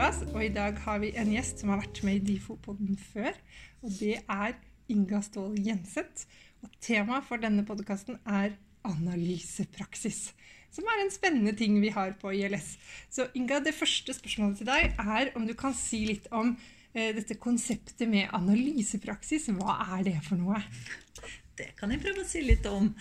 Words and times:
Lærlikeplass, 0.00 0.32
og 0.32 0.44
i 0.44 0.48
dag 0.48 0.78
har 0.80 1.00
vi 1.02 1.08
en 1.12 1.28
gjest 1.28 1.60
som 1.60 1.70
har 1.74 1.80
vært 1.82 1.98
med 2.06 2.14
i 2.16 2.20
Difo-podden 2.30 2.94
før. 2.96 3.34
Og 3.84 3.90
det 3.98 4.14
er 4.32 4.54
Inga 4.88 5.20
Ståhl 5.20 5.58
Jenseth. 5.60 6.24
Og 6.64 6.72
temaet 6.80 7.26
for 7.28 7.42
denne 7.42 7.66
podkasten 7.68 8.16
er 8.24 8.54
analysepraksis. 8.88 10.22
Som 10.72 10.88
er 10.88 11.02
en 11.02 11.12
spennende 11.12 11.52
ting 11.52 11.76
vi 11.84 11.92
har 11.92 12.16
på 12.16 12.32
ILS. 12.32 12.70
Så 13.12 13.28
Inga, 13.36 13.60
det 13.60 13.76
første 13.76 14.16
spørsmålet 14.16 14.62
til 14.62 14.70
deg 14.70 14.96
er 15.04 15.34
om 15.36 15.44
du 15.44 15.52
kan 15.52 15.76
si 15.76 16.06
litt 16.08 16.32
om 16.32 16.54
eh, 16.94 17.12
dette 17.20 17.36
konseptet 17.36 18.08
med 18.08 18.32
analysepraksis. 18.32 19.52
Hva 19.60 19.82
er 19.98 20.08
det 20.08 20.16
for 20.24 20.40
noe? 20.40 20.64
Det 21.60 21.74
kan 21.76 21.92
jeg 21.92 22.00
prøve 22.00 22.24
å 22.24 22.32
si 22.32 22.46
litt 22.48 22.72
om. 22.72 22.94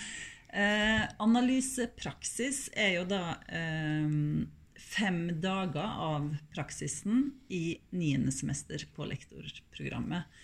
Eh, 0.51 1.07
analysepraksis 1.23 2.65
er 2.75 2.97
jo 2.99 3.07
da 3.07 3.37
eh, 3.47 4.49
fem 4.89 5.27
dager 5.41 5.85
av 6.01 6.31
praksisen 6.53 7.29
i 7.53 7.79
niende 7.93 8.33
semester 8.33 8.85
på 8.95 9.05
lektorprogrammet. 9.09 10.39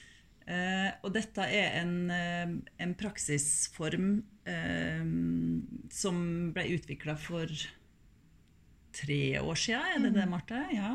Eh, 0.45 0.91
og 1.01 1.15
dette 1.15 1.41
er 1.49 1.79
en, 1.79 1.95
eh, 2.13 2.51
en 2.85 2.93
praksisform 2.97 4.19
eh, 4.45 5.01
som 5.89 6.19
ble 6.53 6.67
utvikla 6.75 7.17
for 7.17 7.49
tre 8.95 9.39
år 9.41 9.57
siden, 9.57 9.89
er 9.95 10.05
det 10.05 10.13
det, 10.19 10.27
Marte? 10.29 10.61
Ja. 10.75 10.93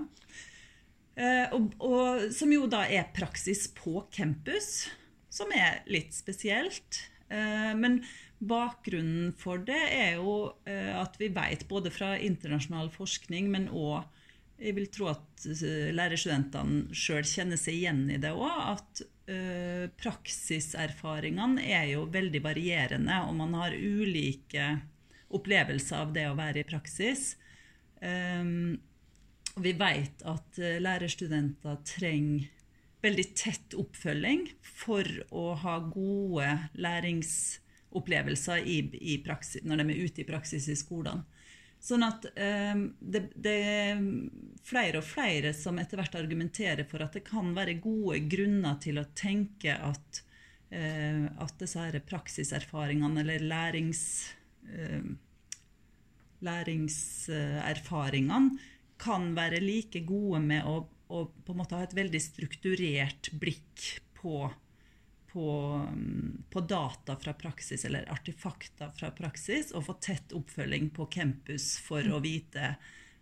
Eh, 1.19 1.51
og, 1.57 1.75
og, 1.83 2.29
som 2.33 2.53
jo 2.55 2.69
da 2.71 2.85
er 2.87 3.11
praksis 3.17 3.67
på 3.75 4.07
campus, 4.15 4.89
som 5.31 5.51
er 5.55 5.83
litt 5.91 6.15
spesielt. 6.17 7.03
Eh, 7.31 7.75
men 7.77 8.01
bakgrunnen 8.41 9.35
for 9.37 9.61
det 9.69 9.81
er 9.93 10.17
jo 10.19 10.55
eh, 10.69 10.95
at 10.97 11.19
vi 11.21 11.29
vet, 11.35 11.67
både 11.69 11.93
fra 11.93 12.15
internasjonal 12.17 12.91
forskning, 12.95 13.51
men 13.53 13.69
òg 13.69 14.09
jeg 14.61 14.77
vil 14.77 14.91
tro 14.93 15.07
at 15.09 15.47
lærerstudentene 15.97 16.93
sjøl 16.93 17.25
kjenner 17.25 17.57
seg 17.57 17.79
igjen 17.79 18.03
i 18.13 18.19
det 18.21 18.35
òg, 18.37 18.59
at 18.75 19.03
uh, 19.33 19.87
praksiserfaringene 19.97 21.65
er 21.65 21.87
jo 21.95 22.03
veldig 22.13 22.43
varierende, 22.45 23.23
og 23.25 23.39
man 23.39 23.57
har 23.57 23.73
ulike 23.73 24.67
opplevelser 25.33 26.03
av 26.03 26.13
det 26.13 26.27
å 26.29 26.37
være 26.37 26.61
i 26.61 26.69
praksis. 26.69 27.39
Um, 28.05 28.77
vi 29.65 29.73
vet 29.81 30.21
at 30.29 30.61
lærerstudenter 30.61 31.81
trenger 31.89 32.51
veldig 33.01 33.27
tett 33.33 33.81
oppfølging 33.81 34.45
for 34.61 35.09
å 35.33 35.55
ha 35.63 35.79
gode 35.89 36.53
læringsopplevelser 37.91 38.59
i, 38.65 38.91
i 39.01 39.19
praksis, 39.25 39.65
når 39.65 39.77
de 39.77 39.91
er 39.91 40.05
ute 40.05 40.21
i 40.23 40.25
praksis 40.25 40.69
i 40.69 40.77
skolene. 40.77 41.25
Sånn 41.81 42.03
at 42.05 42.27
eh, 42.37 42.75
det, 43.01 43.33
det, 43.35 43.65
er 43.65 43.99
flere 44.63 44.99
og 45.01 45.05
flere 45.05 45.55
som 45.57 45.79
etter 45.81 45.97
hvert 45.97 46.15
argumenterer 46.15 46.85
for 46.85 47.01
at 47.01 47.13
det 47.17 47.25
kan 47.25 47.55
være 47.57 47.81
gode 47.81 48.21
grunner 48.29 48.77
til 48.83 48.99
å 49.01 49.09
tenke 49.17 49.73
at, 49.73 50.23
eh, 50.69 51.25
at 51.25 51.59
disse 51.59 51.79
her 51.81 51.97
praksiserfaringene 52.05 53.21
eller 53.25 53.41
lærings, 53.41 54.29
eh, 54.69 55.01
læringserfaringene 56.45 58.59
kan 59.01 59.33
være 59.33 59.65
like 59.65 60.05
gode 60.05 60.41
med 60.45 60.61
å 60.69 60.85
å 61.11 61.27
på 61.45 61.55
en 61.55 61.61
måte 61.61 61.75
ha 61.75 61.85
et 61.85 61.97
veldig 61.97 62.21
strukturert 62.23 63.33
blikk 63.41 63.87
på, 64.21 64.47
på, 65.33 65.51
mm, 65.93 66.43
på, 66.51 66.61
data 66.61 67.17
fra 67.17 67.35
praksis, 67.35 67.85
eller 67.85 68.09
artefakter 68.11 68.91
fra 68.97 69.11
praksis, 69.15 69.73
og 69.73 69.87
få 69.87 69.97
tett 70.03 70.35
oppfølging 70.37 70.91
på 70.95 71.07
campus 71.13 71.77
for 71.83 72.07
å 72.11 72.19
vite 72.25 72.75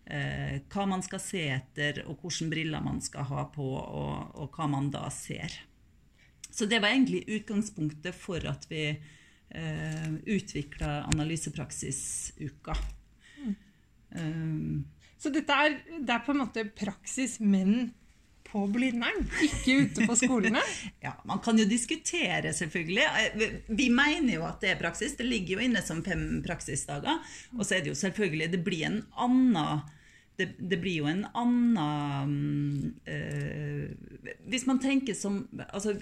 eh, 0.05 0.59
hva 0.73 0.87
man 0.89 1.05
skal 1.05 1.23
se 1.23 1.45
etter, 1.53 2.03
og 2.09 2.25
hvilke 2.25 2.49
briller 2.53 2.85
man 2.85 3.03
skal 3.05 3.29
ha 3.29 3.47
på, 3.53 3.69
og, 3.77 4.35
og 4.41 4.57
hva 4.57 4.71
man 4.73 4.91
da 4.95 5.05
ser. 5.13 5.61
Så 6.49 6.67
det 6.67 6.81
var 6.83 6.95
egentlig 6.95 7.27
utgangspunktet 7.29 8.17
for 8.17 8.43
at 8.49 8.65
vi 8.71 8.85
eh, 8.91 10.13
utvikla 10.25 11.03
analysepraksisuka. 11.13 12.77
Mm. 13.39 13.55
Um, 14.17 14.85
så 15.19 15.31
dette 15.35 15.55
er, 15.55 15.81
det 15.99 16.15
er 16.15 16.25
på 16.25 16.33
en 16.33 16.41
måte 16.41 16.65
praksis, 16.79 17.37
men 17.43 17.91
på 18.49 18.65
Blindern, 18.73 19.27
ikke 19.45 19.77
ute 19.85 20.07
på 20.09 20.17
skolene? 20.19 20.63
ja, 21.05 21.13
Man 21.29 21.43
kan 21.45 21.59
jo 21.61 21.67
diskutere, 21.69 22.53
selvfølgelig. 22.53 23.07
Vi 23.69 23.89
mener 23.93 24.35
jo 24.39 24.47
at 24.49 24.63
det 24.65 24.73
er 24.73 24.81
praksis. 24.81 25.17
Det 25.19 25.27
ligger 25.27 25.59
jo 25.59 25.69
inne 25.69 25.83
som 25.85 26.03
fem 26.05 26.43
praksisdager. 26.47 27.21
Og 27.59 27.65
så 27.65 27.79
er 27.79 27.85
det 27.85 27.95
jo 27.95 27.99
selvfølgelig 27.99 28.53
Det 28.53 28.65
blir 28.65 28.87
en 28.89 29.03
annen 29.17 29.85
det, 30.39 30.53
det, 30.71 30.79
blir 30.79 31.01
jo 31.01 31.09
en 31.11 31.25
annen 31.35 32.95
øh, 33.11 33.89
Hvis 34.47 34.67
man 34.69 34.79
tenker 34.79 35.17
som 35.19 35.49
altså, 35.73 35.97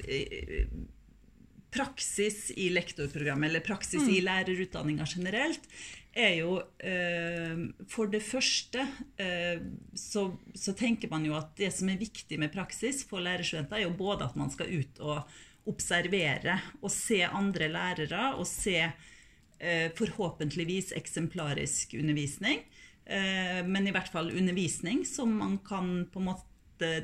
Praksis 1.76 2.50
i 2.56 2.70
lektorprogrammet, 2.72 3.50
eller 3.50 3.64
praksis 3.64 4.02
mm. 4.02 4.12
i 4.14 4.20
lærerutdanninga 4.24 5.06
generelt, 5.10 5.68
er 6.16 6.38
jo 6.38 6.54
eh, 6.80 7.58
For 7.92 8.08
det 8.08 8.22
første 8.24 8.86
eh, 9.20 9.60
så, 9.92 10.30
så, 10.56 10.72
tenker 10.76 11.12
man 11.12 11.26
jo 11.28 11.36
at 11.36 11.52
det 11.58 11.68
som 11.76 11.90
er 11.92 12.00
viktig 12.00 12.38
med 12.40 12.54
praksis 12.54 13.02
for 13.04 13.20
lærerstudenter, 13.24 13.82
er 13.82 13.86
jo 13.86 13.98
både 13.98 14.30
at 14.30 14.38
man 14.40 14.52
skal 14.52 14.72
ut 14.72 15.02
og 15.04 15.36
observere 15.66 16.56
og 16.80 16.90
se 16.94 17.20
andre 17.26 17.68
lærere 17.68 18.32
og 18.38 18.46
se 18.48 18.78
eh, 18.80 19.88
forhåpentligvis 19.98 20.94
eksemplarisk 20.96 21.96
undervisning. 21.98 22.64
Eh, 23.04 23.62
men 23.66 23.86
i 23.86 23.94
hvert 23.94 24.10
fall 24.10 24.32
undervisning 24.32 25.04
som 25.06 25.34
man 25.36 25.58
kan 25.66 26.06
på 26.12 26.22
en 26.22 26.30
måte 26.30 26.55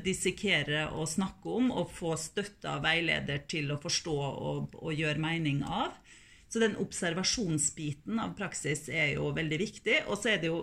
dissekere 0.03 0.87
og 0.93 1.07
snakke 1.09 1.49
om 1.49 1.71
og 1.71 1.91
få 1.93 2.13
støtte 2.19 2.69
av 2.69 2.83
veileder 2.85 3.45
til 3.49 3.71
å 3.73 3.79
forstå 3.81 4.17
og, 4.19 4.75
og 4.77 4.93
gjøre 4.93 5.21
mening 5.23 5.63
av. 5.63 5.95
Så 6.53 6.61
den 6.61 6.75
observasjonsbiten 6.77 8.19
av 8.21 8.35
praksis 8.37 8.85
er 8.89 9.15
jo 9.15 9.31
veldig 9.33 9.57
viktig. 9.57 10.03
Og 10.05 10.19
så 10.21 10.35
er 10.35 10.41
det 10.43 10.51
jo 10.51 10.59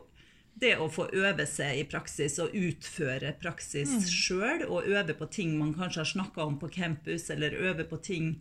det 0.61 0.77
å 0.79 0.89
få 0.93 1.09
øve 1.17 1.47
seg 1.49 1.81
i 1.81 1.87
praksis 1.89 2.39
og 2.43 2.55
utføre 2.55 3.33
praksis 3.41 3.91
mm. 3.91 4.05
sjøl, 4.07 4.65
og 4.69 4.87
øve 4.87 5.17
på 5.19 5.27
ting 5.33 5.57
man 5.59 5.73
kanskje 5.75 6.05
har 6.05 6.11
snakka 6.13 6.45
om 6.45 6.59
på 6.61 6.71
campus, 6.75 7.31
eller 7.33 7.57
øve 7.59 7.87
på 7.91 7.99
ting 8.05 8.33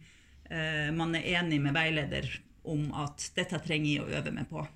eh, 0.49 0.89
man 0.93 1.15
er 1.17 1.25
enig 1.39 1.61
med 1.63 1.73
veileder 1.77 2.29
om 2.69 2.89
at 2.93 3.31
'dette 3.33 3.61
trenger 3.65 3.89
jeg 3.89 4.03
å 4.03 4.11
øve 4.19 4.35
meg 4.35 4.49
på'. 4.51 4.67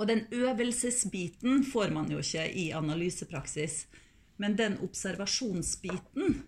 Og 0.00 0.08
den 0.08 0.24
øvelsesbiten 0.32 1.64
får 1.64 1.90
man 1.92 2.08
jo 2.12 2.20
ikke 2.22 2.46
i 2.56 2.70
analysepraksis, 2.72 3.86
men 4.40 4.56
den 4.56 4.78
observasjonsbiten 4.84 6.42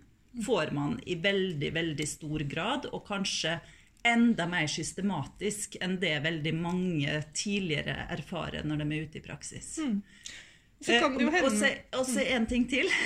får 0.47 0.71
man 0.73 0.97
i 1.07 1.19
veldig, 1.21 1.73
veldig 1.75 2.09
stor 2.09 2.45
grad, 2.49 2.89
og 2.89 3.05
kanskje 3.05 3.59
enda 4.03 4.47
mer 4.51 4.67
systematisk 4.67 5.77
enn 5.81 5.99
det 6.03 6.15
veldig 6.25 6.55
mange 6.57 7.19
tidligere 7.37 8.09
erfarer 8.11 8.65
når 8.67 8.81
de 8.81 8.87
er 8.89 9.05
ute 9.05 9.21
i 9.21 9.25
praksis. 9.27 9.77
Mm. 9.79 10.01
Så 10.83 10.97
kan 10.99 11.15
det 11.15 11.23
jo 11.23 11.29
eh, 11.31 11.37
hende 11.37 11.69
Og 12.01 12.09
så 12.09 12.25
en 12.35 12.49
ting 12.51 12.67
til. 12.71 12.89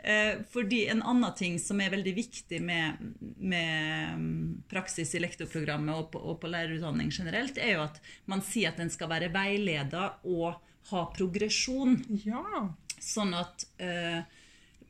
Eh, 0.00 0.38
fordi 0.48 0.86
en 0.88 1.02
annen 1.04 1.34
ting 1.36 1.58
som 1.60 1.80
er 1.82 1.90
veldig 1.92 2.12
viktig 2.16 2.60
med, 2.64 2.96
med 3.36 4.14
mm, 4.16 4.62
praksis 4.70 5.12
i 5.14 5.20
lektorprogrammet 5.20 5.92
og 5.92 6.06
på, 6.14 6.22
og 6.24 6.38
på 6.40 6.48
lærerutdanning 6.48 7.10
generelt, 7.12 7.58
er 7.60 7.74
jo 7.74 7.82
at 7.84 7.98
man 8.30 8.40
sier 8.44 8.72
at 8.72 8.80
den 8.80 8.88
skal 8.92 9.10
være 9.12 9.28
veileder 9.34 10.16
og 10.24 10.62
ha 10.88 11.02
progresjon. 11.12 11.98
Ja. 12.24 12.70
Sånn 13.00 13.32
at 13.34 13.64
eh, 13.80 14.20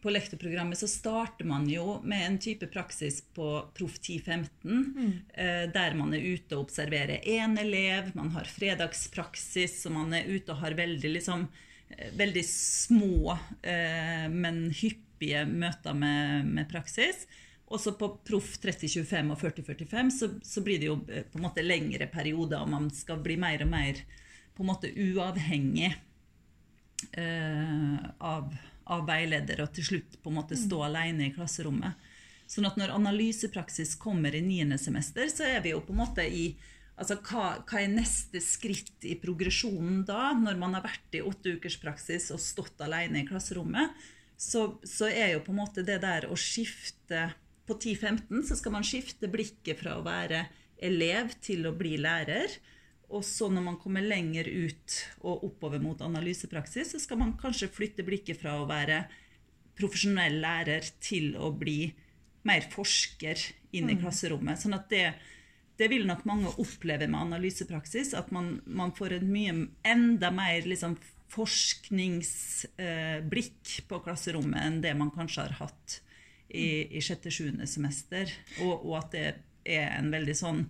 på 0.02 0.10
lektorprogrammet 0.10 0.78
så 0.78 0.88
starter 0.88 1.44
man 1.44 1.66
jo 1.68 1.98
med 2.04 2.26
en 2.26 2.38
type 2.40 2.66
praksis 2.72 3.20
på 3.36 3.48
Proff 3.76 3.98
1015, 3.98 4.48
mm. 4.96 5.12
eh, 5.34 5.64
der 5.72 5.96
man 5.98 6.14
er 6.16 6.24
ute 6.24 6.56
og 6.56 6.68
observerer 6.68 7.26
én 7.28 7.58
elev, 7.60 8.12
man 8.16 8.32
har 8.36 8.48
fredagspraksis, 8.48 9.82
og 9.88 9.96
man 9.98 10.16
er 10.16 10.30
ute 10.30 10.54
og 10.54 10.62
har 10.62 10.78
veldig, 10.78 11.12
liksom, 11.18 11.46
eh, 11.92 12.08
veldig 12.16 12.46
små, 12.48 13.36
eh, 13.60 14.26
men 14.32 14.68
hyppige 14.80 15.44
møter 15.50 15.96
med, 15.96 16.48
med 16.48 16.70
praksis. 16.70 17.26
Også 17.70 17.92
på 17.98 18.08
Proff 18.26 18.56
3025 18.62 19.34
og 19.34 19.42
4045 19.44 20.14
så, 20.16 20.30
så, 20.42 20.62
blir 20.64 20.80
det 20.80 20.88
jo 20.88 20.96
på 21.04 21.38
en 21.38 21.44
måte 21.44 21.62
lengre 21.62 22.08
perioder, 22.10 22.64
og 22.64 22.72
man 22.72 22.88
skal 22.94 23.20
bli 23.22 23.36
mer 23.38 23.62
og 23.62 23.70
mer 23.70 24.00
på 24.56 24.64
en 24.64 24.72
måte 24.72 24.90
uavhengig 24.90 25.92
av 27.18 28.50
av 28.90 29.06
veileder 29.08 29.62
og 29.64 29.70
til 29.76 29.86
slutt 29.86 30.18
på 30.22 30.32
en 30.32 30.40
måte 30.40 30.58
stå 30.58 30.80
mm. 30.80 30.86
alene 30.88 31.28
i 31.28 31.34
klasserommet. 31.34 32.08
Sånn 32.50 32.66
at 32.66 32.78
når 32.80 32.96
analysepraksis 32.96 33.94
kommer 34.00 34.34
i 34.34 34.42
niende 34.42 34.80
semester, 34.82 35.28
så 35.30 35.46
er 35.46 35.62
vi 35.62 35.74
jo 35.74 35.82
på 35.84 35.94
en 35.96 36.04
måte 36.04 36.26
i 36.26 36.52
Altså, 37.00 37.14
hva, 37.24 37.62
hva, 37.64 37.78
er 37.80 37.86
neste 37.88 38.42
skritt 38.44 39.06
i 39.08 39.14
progresjonen 39.16 40.02
da, 40.04 40.34
når 40.36 40.58
man 40.60 40.74
har 40.76 40.82
vært 40.84 41.14
i 41.16 41.22
åtte 41.24 41.54
ukers 41.56 41.78
praksis 41.80 42.26
og 42.34 42.42
stått 42.44 42.82
alene 42.84 43.22
i 43.22 43.24
klasserommet? 43.24 43.94
Så, 44.36 44.66
så, 44.84 45.08
er 45.08 45.30
jo 45.32 45.40
på 45.46 45.54
en 45.54 45.62
måte 45.62 45.80
det 45.80 45.96
der 46.02 46.26
å 46.28 46.36
skifte 46.36 47.30
På 47.64 47.78
10-15 47.78 48.44
så 48.50 48.58
skal 48.58 48.74
man 48.74 48.84
skifte 48.84 49.30
blikket 49.32 49.80
fra 49.80 49.94
å 49.96 50.04
være 50.04 50.42
elev 50.76 51.32
til 51.40 51.70
å 51.70 51.72
bli 51.78 51.94
lærer. 52.04 52.52
Og 53.10 53.24
så 53.26 53.48
når 53.50 53.64
man 53.64 53.78
kommer 53.80 54.04
lenger 54.06 54.46
ut 54.46 55.00
og 55.26 55.44
oppover 55.48 55.82
mot 55.82 56.00
analysepraksis, 56.04 56.92
så 56.94 57.00
skal 57.02 57.18
man 57.20 57.34
kanskje 57.40 57.72
flytte 57.74 58.06
blikket 58.06 58.38
fra 58.40 58.52
å 58.60 58.68
være 58.70 59.02
profesjonell 59.80 60.36
lærer 60.42 60.84
til 61.02 61.36
å 61.40 61.50
bli 61.56 61.94
mer 62.48 62.62
forsker 62.72 63.36
inn 63.76 63.90
i 63.92 63.98
klasserommet. 64.00 64.60
Sånn 64.60 64.76
at 64.76 64.86
det, 64.92 65.06
det 65.80 65.88
vil 65.92 66.04
nok 66.08 66.22
mange 66.28 66.48
oppleve 66.62 67.06
med 67.10 67.20
analysepraksis, 67.26 68.08
at 68.18 68.28
man, 68.34 68.46
man 68.66 68.92
får 68.96 69.10
et 69.18 69.26
mye 69.26 69.52
enda 69.86 70.28
mer 70.34 70.60
liksom, 70.68 70.92
forskningsblikk 71.30 73.62
eh, 73.78 73.84
på 73.88 73.96
klasserommet 74.04 74.60
enn 74.66 74.82
det 74.84 74.94
man 74.98 75.14
kanskje 75.14 75.42
har 75.46 75.54
hatt 75.60 75.88
i, 76.48 76.96
i 76.96 77.00
sjette-sjuende 77.04 77.66
semester. 77.70 78.24
Og, 78.64 78.74
og, 78.80 78.94
at 79.02 79.10
det 79.14 79.28
er 79.70 79.86
en 79.98 80.10
veldig 80.12 80.36
sånn 80.36 80.60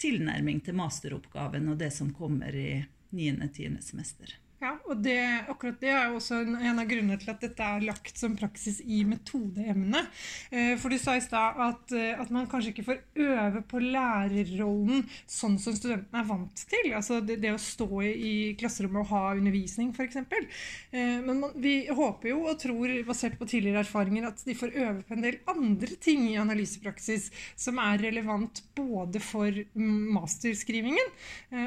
tilnærming 0.00 0.62
til 0.64 0.76
masteroppgaven 0.78 1.68
og 1.72 1.78
det 1.80 1.92
som 1.94 2.12
kommer 2.16 2.56
i 2.56 2.70
niende-tiende 3.14 3.82
semester. 3.84 4.32
Ja, 4.60 4.74
og 4.92 4.98
det, 5.00 5.16
akkurat 5.48 5.78
det 5.80 5.88
er 5.88 6.10
jo 6.10 6.18
også 6.18 6.42
en, 6.42 6.52
en, 6.58 6.80
av 6.82 6.88
grunnene 6.88 7.16
til 7.16 7.30
at 7.32 7.40
dette 7.40 7.64
er 7.64 7.84
lagt 7.86 8.18
som 8.20 8.34
praksis 8.36 8.82
i 8.84 8.98
metodeemnet. 9.08 10.10
Eh, 10.52 10.74
for 10.76 10.92
du 10.92 10.98
sa 11.00 11.14
i 11.16 11.22
stad 11.24 11.56
at, 11.64 11.94
eh, 11.96 12.12
at, 12.12 12.28
man 12.28 12.44
kanskje 12.50 12.74
ikke 12.74 12.84
får 12.84 12.98
øve 13.24 13.62
på 13.70 13.80
lærerrollen 13.80 15.06
sånn 15.24 15.56
som 15.62 15.72
studentene 15.78 16.20
er 16.20 16.28
vant 16.28 16.64
til. 16.68 16.90
Altså 16.98 17.22
det, 17.24 17.38
det 17.40 17.54
å 17.54 17.62
stå 17.62 17.88
i, 18.04 18.34
klasserommet 18.60 19.00
og 19.06 19.14
ha 19.14 19.22
undervisning, 19.38 19.94
f.eks. 19.96 20.20
Eh, 20.20 21.16
men 21.24 21.40
man, 21.40 21.56
vi 21.56 21.88
håper 21.88 22.34
jo 22.34 22.42
og 22.52 22.60
tror, 22.60 22.92
basert 23.08 23.40
på 23.40 23.48
tidligere 23.48 23.86
erfaringer, 23.86 24.28
at 24.28 24.44
de 24.44 24.58
får 24.60 24.76
øve 24.76 25.06
på 25.08 25.16
en 25.16 25.24
del 25.24 25.40
andre 25.48 25.96
ting 26.04 26.28
i 26.28 26.36
analysepraksis 26.42 27.30
som 27.56 27.80
er 27.80 28.04
relevant 28.04 28.60
både 28.76 29.24
for 29.24 29.56
masterskrivingen, 29.80 31.12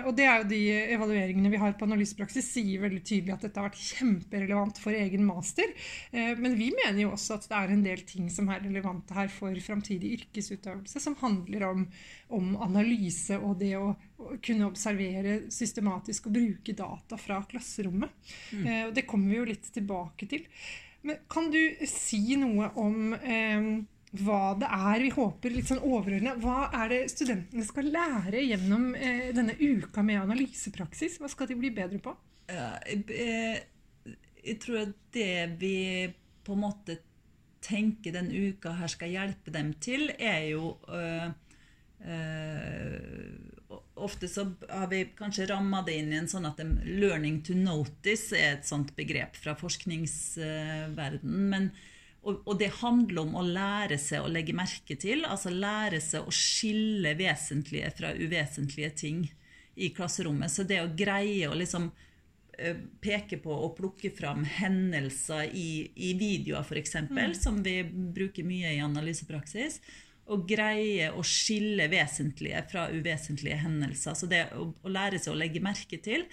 og 0.03 0.13
det 0.17 0.25
er 0.27 0.41
jo 0.41 0.49
de 0.49 0.61
evalueringene 0.93 1.49
vi 1.53 1.59
har 1.61 1.73
på 1.77 1.87
analysepraksis 1.87 2.53
sier 2.53 2.82
veldig 2.83 3.01
tydelig 3.05 3.33
at 3.35 3.45
dette 3.47 3.61
har 3.61 3.69
vært 3.69 3.81
kjemperelevant 3.81 4.81
for 4.83 4.97
egen 4.97 5.25
master. 5.27 5.73
Eh, 6.11 6.33
men 6.39 6.57
vi 6.59 6.69
mener 6.75 7.01
jo 7.03 7.13
også 7.15 7.37
at 7.37 7.47
det 7.49 7.59
er 7.59 7.73
en 7.73 7.85
del 7.85 8.03
ting 8.09 8.29
som 8.33 8.51
er 8.53 8.63
relevante 8.65 9.17
her 9.17 9.31
for 9.33 9.57
framtidig 9.65 10.13
yrkesutøvelse, 10.19 11.01
som 11.03 11.17
handler 11.21 11.67
om, 11.69 11.85
om 12.33 12.53
analyse 12.63 13.37
og 13.39 13.57
det 13.61 13.73
å, 13.79 13.93
å, 13.93 14.33
kunne 14.43 14.69
observere 14.69 15.39
systematisk 15.53 16.29
og 16.29 16.37
bruke 16.39 16.77
data 16.77 17.19
fra 17.19 17.41
klasserommet. 17.49 18.13
Mm. 18.51 18.65
Eh, 18.65 18.83
og 18.89 18.97
det 18.97 19.07
kommer 19.09 19.33
vi 19.33 19.41
jo 19.41 19.49
litt 19.53 19.71
tilbake 19.73 20.29
til. 20.31 20.45
Men 21.03 21.19
kan 21.31 21.49
du 21.51 21.59
si 21.89 22.37
noe 22.39 22.69
om 22.79 23.15
eh, 23.17 23.73
hva 24.21 24.53
det 24.59 24.69
er 24.69 25.01
vi 25.01 25.09
håper 25.13 25.55
litt 25.55 25.69
sånn 25.71 25.81
overordna. 25.81 26.35
Hva 26.41 26.67
er 26.83 26.91
det 26.91 26.99
studentene 27.13 27.65
skal 27.65 27.89
lære 27.93 28.43
gjennom 28.45 28.91
eh, 28.93 29.31
denne 29.33 29.55
uka 29.57 30.03
med 30.05 30.21
analysepraksis? 30.21 31.17
Hva 31.21 31.31
skal 31.31 31.49
de 31.49 31.57
bli 31.57 31.73
bedre 31.73 32.01
på? 32.03 32.13
Jeg, 32.47 33.63
jeg 34.43 34.59
tror 34.63 34.83
at 34.83 34.95
det 35.15 35.33
vi 35.61 35.75
på 36.43 36.55
en 36.55 36.63
måte 36.65 36.97
tenker 37.63 38.15
den 38.15 38.29
uka 38.31 38.75
her 38.75 38.91
skal 38.91 39.13
hjelpe 39.13 39.53
dem 39.55 39.73
til, 39.83 40.09
er 40.19 40.49
jo 40.51 40.75
øh, 40.91 41.29
øh, 42.07 42.99
Ofte 44.03 44.27
så 44.27 44.43
har 44.67 44.89
vi 44.91 45.05
kanskje 45.15 45.45
ramma 45.47 45.79
det 45.85 45.93
inn 46.01 46.11
i 46.11 46.17
en 46.19 46.27
sånn 46.27 46.45
at 46.49 46.57
'learning 46.59 47.39
to 47.45 47.53
notice' 47.55 48.33
er 48.35 48.57
et 48.57 48.67
sånt 48.67 48.91
begrep 48.97 49.37
fra 49.39 49.53
forskningsverdenen. 49.55 51.49
men 51.49 51.71
og, 52.23 52.55
det 52.59 52.79
handler 52.79 53.21
om 53.21 53.35
å 53.35 53.43
lære 53.43 53.97
seg 53.99 54.23
å 54.23 54.31
legge 54.31 54.53
merke 54.55 54.95
til, 54.95 55.25
altså 55.25 55.49
lære 55.51 55.99
seg 56.01 56.23
å 56.23 56.31
skille 56.31 57.15
vesentlige 57.19 57.91
fra 57.97 58.13
uvesentlige 58.15 58.89
ting 58.95 59.33
i 59.75 59.89
klasserommet. 59.89 60.51
Så 60.51 60.63
det 60.63 60.79
å 60.81 60.95
greie 60.95 61.49
å 61.49 61.55
liksom 61.55 61.91
Eh, 61.91 62.12
peke 63.03 63.39
på 63.41 63.53
og 63.53 63.75
plukke 63.77 64.11
fram 64.13 64.43
hendelser 64.45 65.49
i, 65.57 65.89
i 65.95 66.13
videoer, 66.19 66.61
f.eks., 66.61 66.95
mm. 67.09 67.35
som 67.37 67.61
vi 67.65 67.79
bruker 67.83 68.45
mye 68.47 68.75
i 68.75 68.81
analysepraksis. 68.83 69.79
Og 70.31 70.45
greie 70.47 71.09
å 71.11 71.23
skille 71.27 71.89
vesentlige 71.91 72.61
fra 72.71 72.87
uvesentlige 72.93 73.57
hendelser. 73.65 74.15
Så 74.15 74.29
det 74.31 74.45
å, 74.55 74.69
å 74.71 74.91
lære 74.91 75.19
seg 75.19 75.33
å 75.33 75.39
legge 75.39 75.63
merke 75.63 75.99
til 76.03 76.27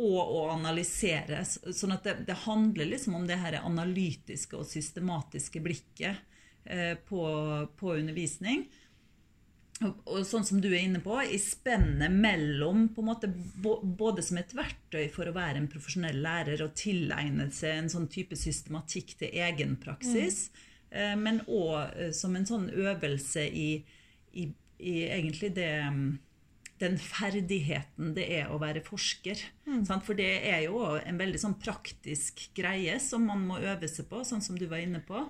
og 0.00 0.20
å 0.34 0.46
analysere. 0.50 1.44
Sånn 1.46 1.94
at 1.94 2.06
det, 2.06 2.16
det 2.26 2.38
handler 2.46 2.88
liksom 2.94 3.18
om 3.18 3.26
det 3.28 3.38
her 3.42 3.60
analytiske 3.60 4.58
og 4.58 4.66
systematiske 4.66 5.62
blikket 5.62 6.22
eh, 6.64 6.96
på, 6.98 7.26
på 7.78 7.94
undervisning 7.98 8.64
og 9.84 10.24
sånn 10.26 10.46
som 10.46 10.60
du 10.62 10.68
er 10.72 10.82
inne 10.84 11.00
på, 11.04 11.16
i 11.22 11.38
spennet 11.40 12.12
mellom 12.12 12.88
på 12.94 13.04
en 13.04 13.08
måte, 13.10 13.30
Både 13.60 14.24
som 14.24 14.38
et 14.40 14.52
verktøy 14.56 15.08
for 15.12 15.28
å 15.28 15.36
være 15.36 15.60
en 15.60 15.70
profesjonell 15.70 16.20
lærer 16.24 16.62
og 16.64 16.74
tilegne 16.78 17.48
seg 17.54 17.78
en 17.78 17.90
sånn 17.92 18.10
type 18.12 18.36
systematikk 18.38 19.16
til 19.20 19.40
egen 19.46 19.76
praksis, 19.82 20.48
mm. 20.90 21.24
men 21.24 21.40
òg 21.46 21.96
eh, 21.96 22.12
som 22.16 22.36
en 22.36 22.46
sånn 22.48 22.68
øvelse 22.70 23.46
i, 23.48 23.70
i, 24.32 24.48
i 24.78 24.94
egentlig 25.08 25.54
det 25.56 25.72
den 26.82 26.96
ferdigheten 26.98 28.12
det 28.16 28.24
er 28.40 28.50
å 28.50 28.58
være 28.62 28.82
forsker. 28.84 29.40
Mm. 29.68 29.84
For 29.86 30.16
det 30.18 30.30
er 30.50 30.64
jo 30.66 30.82
en 30.98 31.20
veldig 31.20 31.40
sånn 31.40 31.58
praktisk 31.60 32.48
greie 32.56 32.98
som 33.02 33.26
man 33.30 33.44
må 33.48 33.60
øve 33.62 33.88
seg 33.90 34.08
på, 34.10 34.24
sånn 34.26 34.42
som 34.44 34.58
du 34.58 34.66
var 34.70 34.82
inne 34.82 35.00
på. 35.04 35.22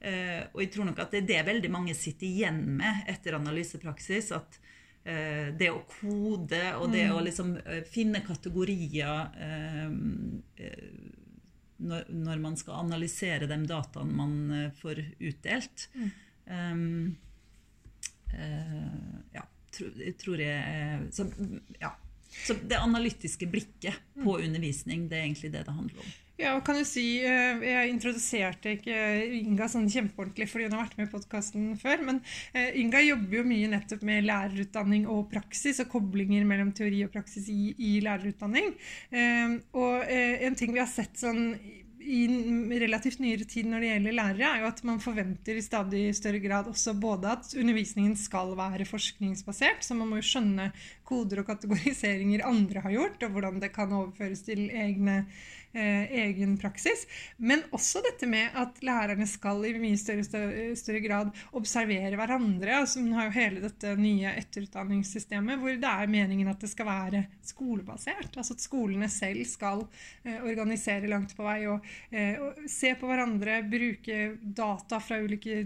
Uh, 0.00 0.46
og 0.54 0.62
jeg 0.62 0.70
tror 0.72 0.86
nok 0.88 1.00
at 1.02 1.12
det 1.12 1.18
er 1.20 1.26
det 1.28 1.40
veldig 1.50 1.70
mange 1.74 1.94
sitter 1.96 2.24
igjen 2.24 2.62
med 2.78 3.02
etter 3.10 3.36
analysepraksis. 3.36 4.30
At 4.32 4.56
uh, 4.56 5.50
det 5.60 5.68
å 5.68 5.82
kode 5.90 6.62
og 6.78 6.86
det 6.94 7.04
mm. 7.10 7.12
å 7.12 7.24
liksom 7.26 7.52
uh, 7.58 7.80
finne 7.88 8.22
kategorier 8.24 9.28
når, 11.80 12.40
man 12.40 12.56
skal 12.60 12.82
analysere 12.82 13.48
de 13.48 13.56
dataene 13.68 14.12
man 14.12 14.72
får 14.76 14.98
utdelt 15.16 15.86
mm. 15.96 16.10
Ja, 19.32 19.44
tror 20.20 20.42
jeg 20.44 21.06
så, 21.16 21.24
ja. 21.80 21.94
så 22.44 22.56
det 22.68 22.76
analytiske 22.76 23.48
blikket 23.48 23.96
på 24.18 24.36
mm. 24.36 24.44
undervisning, 24.44 25.06
det 25.08 25.18
er 25.18 25.24
egentlig 25.24 25.52
det 25.54 25.64
det 25.68 25.76
handler 25.78 26.04
om. 26.04 26.12
Ja, 26.40 26.54
kan 26.64 26.78
du 26.78 26.84
si, 26.88 27.20
eh, 27.20 27.58
Jeg 27.60 27.90
introduserte 27.92 28.72
ikke 28.72 28.96
Inga 29.42 29.66
sånn 29.68 29.90
kjempeordentlig 29.92 30.46
fordi 30.48 30.68
hun 30.68 30.76
har 30.78 30.86
vært 30.86 30.96
med 30.96 31.08
i 31.08 31.12
podkasten 31.12 31.66
før. 31.80 32.00
Men 32.06 32.22
eh, 32.54 32.70
Inga 32.80 33.02
jobber 33.04 33.42
jo 33.42 33.44
mye 33.50 33.68
nettopp 33.74 34.06
med 34.08 34.24
lærerutdanning 34.24 35.04
og 35.12 35.28
praksis, 35.34 35.82
og 35.84 35.90
koblinger 35.92 36.46
mellom 36.48 36.72
teori 36.72 37.02
og 37.04 37.12
praksis 37.12 37.50
i, 37.52 37.74
i 37.76 37.92
lærerutdanning. 38.04 38.72
Eh, 39.12 39.58
og 39.76 40.08
en 40.08 40.56
ting 40.56 40.72
vi 40.72 40.80
har 40.80 40.88
sett 40.88 41.20
sånn 41.20 41.52
i 42.00 42.78
relativt 42.80 43.20
nyere 43.20 43.44
tid 43.44 43.68
når 43.68 43.82
det 43.82 43.88
gjelder 43.90 44.14
lærere, 44.16 44.48
er 44.48 44.62
jo 44.62 44.68
at 44.70 44.80
man 44.88 45.00
forventer 45.02 45.58
i 45.58 45.64
stadig 45.64 46.02
større 46.16 46.40
grad 46.40 46.70
også 46.70 46.94
både 46.96 47.34
at 47.34 47.52
undervisningen 47.52 48.16
skal 48.16 48.54
være 48.58 48.88
forskningsbasert, 48.88 49.84
så 49.84 49.96
man 49.98 50.08
må 50.08 50.20
jo 50.20 50.28
skjønne 50.30 50.70
koder 51.04 51.42
og 51.42 51.50
kategoriseringer 51.50 52.46
andre 52.48 52.84
har 52.86 52.96
gjort, 52.96 53.26
og 53.26 53.36
hvordan 53.36 53.60
det 53.60 53.72
kan 53.76 53.92
overføres 53.92 54.44
til 54.48 54.68
egne 54.70 55.20
eh, 55.20 55.48
egen 55.72 56.56
praksis. 56.58 57.06
Men 57.36 57.62
også 57.74 58.02
dette 58.04 58.26
med 58.30 58.56
at 58.58 58.80
lærerne 58.84 59.26
skal 59.28 59.62
i 59.68 59.74
mye 59.78 59.98
større, 60.00 60.24
større, 60.26 60.64
større 60.78 61.02
grad 61.04 61.30
observere 61.56 62.16
hverandre. 62.18 62.80
altså 62.80 63.02
Man 63.04 63.18
har 63.18 63.28
jo 63.28 63.36
hele 63.36 63.62
dette 63.62 63.94
nye 64.00 64.32
etterutdanningssystemet 64.40 65.60
hvor 65.60 65.76
det 65.80 65.90
er 65.90 66.10
meningen 66.10 66.50
at 66.50 66.60
det 66.62 66.70
skal 66.72 66.88
være 66.88 67.24
skolebasert. 67.46 68.34
Altså 68.36 68.56
at 68.56 68.64
skolene 68.64 69.08
selv 69.12 69.44
skal 69.48 69.84
eh, 70.24 70.40
organisere 70.40 71.10
langt 71.10 71.34
på 71.36 71.46
vei 71.46 71.58
og, 71.70 71.86
eh, 72.10 72.40
og, 72.40 72.62
se 72.70 72.92
på 72.98 73.08
hverandre, 73.10 73.60
bruke 73.70 74.18
data 74.40 75.00
fra 75.02 75.20
ulike 75.22 75.62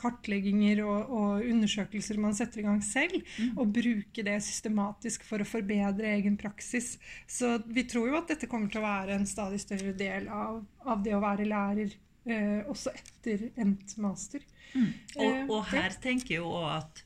kartlegginger 0.00 0.82
og, 0.84 1.14
og 1.16 1.46
undersøkelser 1.50 2.20
man 2.20 2.36
setter 2.36 2.62
i 2.62 2.66
gang 2.66 2.82
selv, 2.84 3.20
mm. 3.20 3.56
og 3.60 3.74
bruke 3.74 4.24
det 4.26 4.38
systematisk 4.44 5.24
for 5.28 5.42
å 5.42 5.48
forbedre 5.48 6.14
egen 6.16 6.38
praksis. 6.40 6.94
Så 7.28 7.56
vi 7.66 7.86
tror 7.90 8.10
jo 8.10 8.18
at 8.20 8.30
dette 8.32 8.48
kommer 8.50 8.70
til 8.70 8.82
å 8.82 8.86
være 8.86 9.18
en 9.18 9.28
stadig 9.30 9.60
større 9.62 9.92
del 9.96 10.28
av, 10.32 10.62
av 10.84 11.04
det 11.04 11.14
å 11.16 11.22
være 11.22 11.48
lærer 11.48 11.94
eh, 12.24 12.60
også 12.68 12.92
etter 12.94 13.48
endt 13.60 13.96
master. 14.02 14.44
Mm. 14.74 14.90
Og, 15.16 15.24
eh, 15.24 15.44
og, 15.46 15.62
her 15.72 15.96
tenker 16.02 16.36
jeg 16.36 16.42
jo 16.42 16.52
at 16.68 17.02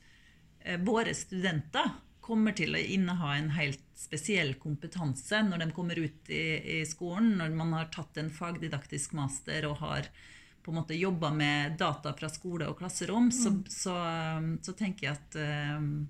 eh, 0.65 0.81
våre 0.85 1.15
studenter 1.17 1.93
kommer 2.25 2.57
til 2.57 2.75
å 2.75 2.81
inneha 2.81 3.35
en 3.37 3.51
helt 3.57 3.83
spesiell 3.99 4.55
kompetanse 4.61 5.43
når 5.45 5.65
de 5.65 5.73
kommer 5.77 5.99
ut 6.01 6.31
i, 6.33 6.45
i, 6.79 6.85
skolen, 6.89 7.35
når 7.41 7.57
man 7.57 7.75
har 7.77 7.91
tatt 7.93 8.17
en 8.21 8.33
fagdidaktisk 8.33 9.13
master 9.17 9.69
og 9.69 9.83
har 9.85 10.09
på 10.65 10.73
en 10.73 10.79
måte 10.81 10.97
jobba 10.97 11.29
med 11.37 11.77
data 11.81 12.15
fra 12.17 12.31
skole 12.33 12.71
og 12.71 12.79
klasserom, 12.79 13.29
mm. 13.29 13.35
så, 13.37 13.53
så, 13.69 13.97
så, 14.65 14.73
tenker 14.73 15.11
jeg 15.11 15.19
at 15.19 15.37
um, 15.77 16.07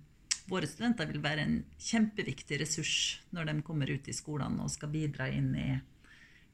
våre 0.46 0.68
studenter 0.70 1.10
vil 1.10 1.22
være 1.24 1.42
en 1.42 1.56
kjempeviktig 1.82 2.60
ressurs 2.62 2.94
når 3.34 3.50
de 3.50 3.56
kommer 3.66 3.90
ut 3.90 4.06
i 4.06 4.14
skolene 4.14 4.62
og 4.62 4.70
skal 4.70 4.92
bidra 4.94 5.26
inn 5.34 5.50
i 5.58 5.68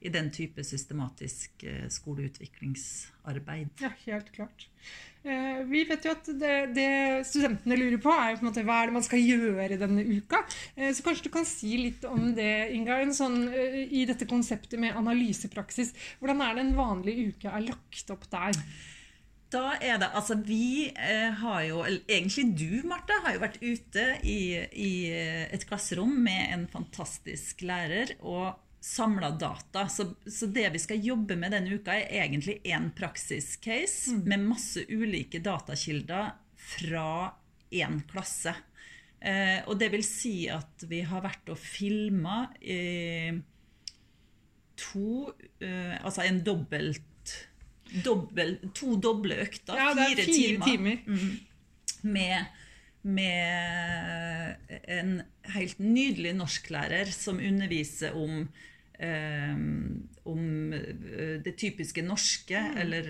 i 0.01 0.09
den 0.09 0.31
type 0.33 0.65
systematisk 0.65 1.63
eh, 1.69 1.87
skoleutviklingsarbeid. 1.93 3.73
Ja, 3.83 3.91
helt 4.07 4.31
klart. 4.33 4.69
Eh, 5.23 5.61
vi 5.69 5.83
vet 5.85 6.07
jo 6.07 6.15
at 6.15 6.31
det, 6.41 6.55
det, 6.73 6.93
studentene 7.29 7.77
lurer 7.77 8.01
på, 8.01 8.13
er 8.15 8.31
jo 8.33 8.39
på 8.39 8.47
en 8.47 8.49
måte 8.49 8.65
hva 8.65 8.79
er 8.81 8.89
det 8.89 8.97
man 8.97 9.05
skal 9.05 9.21
gjøre 9.21 9.77
denne 9.83 10.05
uka. 10.09 10.41
Eh, 10.75 10.95
så 10.97 11.05
kanskje 11.05 11.27
du 11.29 11.35
kan 11.35 11.49
si 11.49 11.75
litt 11.83 12.07
om 12.09 12.31
det, 12.37 12.71
Inga, 12.77 13.03
sånn, 13.17 13.43
i 13.53 14.07
dette 14.09 14.29
konseptet 14.31 14.81
med 14.81 14.97
analysepraksis. 14.97 15.93
Hvordan 16.23 16.41
er 16.47 16.57
det 16.57 16.65
en 16.65 16.81
vanlig 16.81 17.19
uke 17.35 17.53
er 17.53 17.69
lagt 17.69 18.15
opp 18.15 18.25
der? 18.33 18.57
Da 19.51 19.75
er 19.83 19.99
det, 19.99 20.07
altså 20.15 20.37
Vi 20.47 20.95
har 20.95 21.63
jo, 21.67 21.83
eller 21.83 22.07
egentlig 22.07 22.47
du, 22.55 22.87
Marte, 22.89 23.17
har 23.27 23.35
jo 23.35 23.43
vært 23.43 23.61
ute 23.61 24.05
i, 24.23 24.41
i 24.73 24.93
et 25.11 25.65
klasserom 25.69 26.13
med 26.23 26.55
en 26.55 26.67
fantastisk 26.71 27.67
lærer 27.67 28.15
og 28.23 28.55
samla 28.81 29.31
data. 29.31 29.87
Så, 29.89 30.09
så, 30.27 30.47
det 30.47 30.69
vi 30.75 30.81
skal 30.83 31.05
jobbe 31.05 31.37
med 31.37 31.53
denne 31.55 31.77
uka, 31.77 31.97
er 31.99 32.25
egentlig 32.25 32.61
én 32.65 32.91
praksiscase 32.97 34.17
mm. 34.17 34.25
med 34.29 34.49
masse 34.49 34.87
ulike 34.89 35.43
datakilder 35.45 36.33
fra 36.77 37.11
én 37.71 38.01
klasse. 38.11 38.55
Eh, 39.21 39.61
og 39.69 39.77
det 39.81 39.91
vil 39.93 40.05
si 40.07 40.49
at 40.49 40.87
vi 40.89 41.03
har 41.05 41.21
vært 41.25 41.53
og 41.53 41.59
filma 41.61 42.47
eh, 42.65 43.35
to 44.81 45.29
eh, 45.61 45.99
Altså 46.01 46.25
en 46.25 46.39
dobbelt 46.41 47.05
dobbel, 47.91 48.57
to 48.77 48.97
doble 49.03 49.37
økter. 49.45 49.79
Ja, 49.79 49.93
det 49.99 50.07
er 50.07 50.23
fire, 50.23 50.27
fire 50.31 50.67
timer. 50.67 50.99
Mm, 51.07 52.11
med, 52.15 52.67
med, 53.03 54.57
en 54.85 55.15
helt 55.55 55.79
nydelig 55.81 56.35
norsklærer 56.37 57.09
som 57.15 57.41
underviser 57.41 58.17
om 58.19 58.45
um, 59.01 60.09
om 60.29 60.73
eh, 60.73 61.37
det 61.45 61.57
typiske 61.59 62.03
norske, 62.05 62.61
mm. 62.61 62.81
eller 62.83 63.09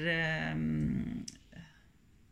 um, 0.55 1.25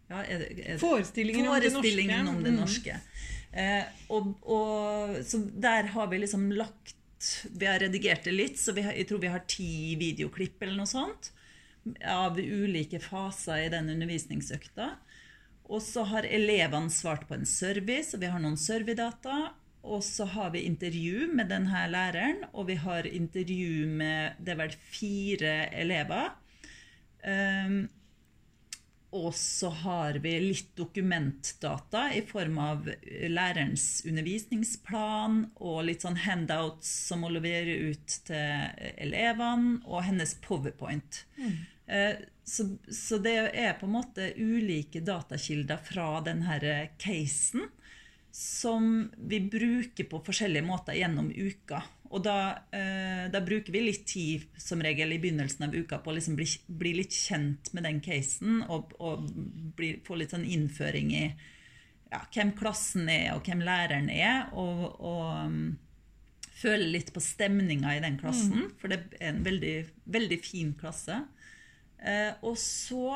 ja, 0.09 0.23
er 0.23 0.39
det, 0.39 0.51
er 0.53 0.73
det, 0.75 0.79
forestillingen, 0.83 1.49
forestillingen, 1.51 2.31
om 2.31 2.43
det 2.45 2.55
norske. 2.55 2.95
Om 2.95 3.03
det 3.03 3.03
norske. 3.03 3.03
Uh, 3.49 4.15
og, 4.15 4.31
og, 4.45 5.19
så 5.25 5.41
der 5.41 5.91
har 5.95 6.09
vi 6.11 6.19
liksom 6.21 6.51
lagt 6.53 6.95
Vi 7.59 7.65
har 7.67 7.81
redigert 7.81 8.27
det 8.29 8.35
litt, 8.37 8.61
så 8.61 8.71
har, 8.77 8.93
jeg 8.95 9.09
tror 9.09 9.19
vi 9.25 9.31
har 9.33 9.43
ti 9.51 9.97
videoklipp 9.99 10.63
eller 10.63 10.77
noe 10.79 10.87
sånt 10.87 11.33
av 12.07 12.37
ulike 12.39 13.01
faser 13.03 13.65
i 13.65 13.71
den 13.73 13.89
undervisningsøkta. 13.91 14.91
Og 15.69 15.83
så 15.85 16.05
har 16.09 16.29
elevene 16.29 16.93
svart 16.93 17.27
på 17.29 17.37
en 17.37 17.49
service, 17.49 18.15
og 18.17 18.23
vi 18.23 18.31
har 18.33 18.41
noen 18.43 18.57
surveydata. 18.61 19.53
Og 19.89 20.03
så 20.05 20.27
har 20.29 20.51
vi 20.53 20.65
intervju 20.69 21.29
med 21.33 21.53
denne 21.53 21.85
læreren, 21.93 22.43
og 22.53 22.69
vi 22.71 22.79
har 22.81 23.07
intervju 23.07 23.87
med 24.01 24.41
det 24.43 24.57
er 24.57 24.61
vel 24.65 24.75
fire 24.91 25.55
elever. 25.77 26.35
Um, 27.23 27.87
og 29.17 29.33
så 29.35 29.71
har 29.73 30.19
vi 30.21 30.35
litt 30.43 30.75
dokumentdata 30.77 32.11
i 32.13 32.21
form 32.29 32.59
av 32.61 32.91
lærerens 33.33 34.03
undervisningsplan 34.05 35.39
og 35.65 35.87
litt 35.89 36.05
sånn 36.05 36.21
handouts 36.27 36.91
som 37.09 37.25
må 37.25 37.31
levere 37.33 37.79
ut 37.89 38.19
til 38.29 38.93
elevene, 39.01 39.79
og 39.89 40.05
hennes 40.11 40.37
powerpoint. 40.45 41.23
Mm. 41.41 41.57
Eh, 41.89 42.21
så, 42.45 42.69
så, 42.93 43.19
det 43.19 43.35
er 43.57 43.77
på 43.81 43.89
en 43.89 43.97
måte 43.97 44.31
ulike 44.37 45.01
datakilder 45.05 45.81
fra 45.85 46.19
denne 46.25 46.59
casen 47.01 47.69
som 48.33 49.09
vi 49.17 49.41
bruker 49.41 50.07
på 50.09 50.21
forskjellige 50.25 50.65
måter 50.65 50.99
gjennom 50.99 51.31
uka. 51.33 51.83
Og 52.09 52.23
da, 52.25 52.37
eh, 52.73 53.27
da, 53.33 53.41
bruker 53.45 53.73
vi 53.73 53.83
litt 53.85 54.07
tid 54.09 54.45
som 54.61 54.81
regel 54.85 55.13
i 55.13 55.19
begynnelsen 55.21 55.67
av 55.67 55.75
uka 55.77 55.99
på 56.01 56.13
å 56.13 56.17
liksom 56.17 56.39
bli, 56.39 56.47
bli, 56.67 56.95
litt 57.03 57.17
kjent 57.17 57.73
med 57.77 57.85
den 57.89 58.01
casen 58.05 58.63
og, 58.69 58.95
og 59.01 59.27
bli, 59.77 59.97
få 60.05 60.17
litt 60.21 60.33
sånn 60.33 60.47
innføring 60.49 61.13
i 61.17 61.25
ja, 62.09 62.23
hvem 62.33 62.55
klassen 62.57 63.11
er, 63.13 63.35
og 63.35 63.45
hvem 63.49 63.65
læreren 63.65 64.09
er. 64.13 64.49
Og, 64.57 64.87
og 65.05 66.55
føle 66.59 66.89
litt 66.95 67.13
på 67.15 67.23
stemninga 67.23 67.97
i 67.97 68.03
den 68.03 68.17
klassen, 68.21 68.65
mm. 68.65 68.71
for 68.81 68.93
det 68.93 69.03
er 69.19 69.33
en 69.33 69.45
veldig, 69.47 69.75
veldig 70.11 70.39
fin 70.43 70.73
klasse. 70.79 71.21
Eh, 71.99 72.33
og 72.47 72.59
så 72.61 73.09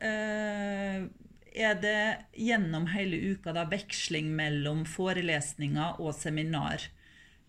eh, 0.00 1.06
er 1.54 1.80
det 1.80 2.02
gjennom 2.36 2.88
hele 2.92 3.20
uka 3.34 3.54
da 3.56 3.64
veksling 3.70 4.32
mellom 4.36 4.84
forelesninger 4.88 6.00
og 6.02 6.14
seminar. 6.18 6.88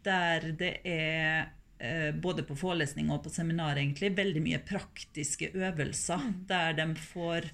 Der 0.06 0.52
det 0.56 0.74
er 0.86 1.52
eh, 1.80 2.12
både 2.14 2.46
på 2.48 2.58
forelesning 2.60 3.12
og 3.12 3.24
på 3.26 3.34
seminar 3.34 3.80
egentlig, 3.82 4.14
veldig 4.18 4.44
mye 4.46 4.64
praktiske 4.68 5.52
øvelser. 5.58 6.22
Mm. 6.22 6.42
Der 6.52 6.78
de 6.78 6.90
får 7.02 7.50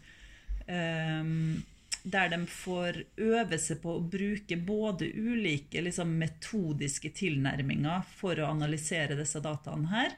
um, 0.68 1.62
der 2.04 2.32
de 2.34 2.40
får 2.50 3.04
øve 3.22 3.58
seg 3.62 3.82
på 3.84 3.96
å 3.98 4.04
bruke 4.04 4.58
både 4.58 5.12
ulike 5.14 5.84
liksom, 5.86 6.16
metodiske 6.18 7.12
tilnærminger 7.18 8.08
for 8.18 8.40
å 8.42 8.50
analysere 8.50 9.18
disse 9.20 9.42
dataene 9.44 9.92
her, 9.92 10.16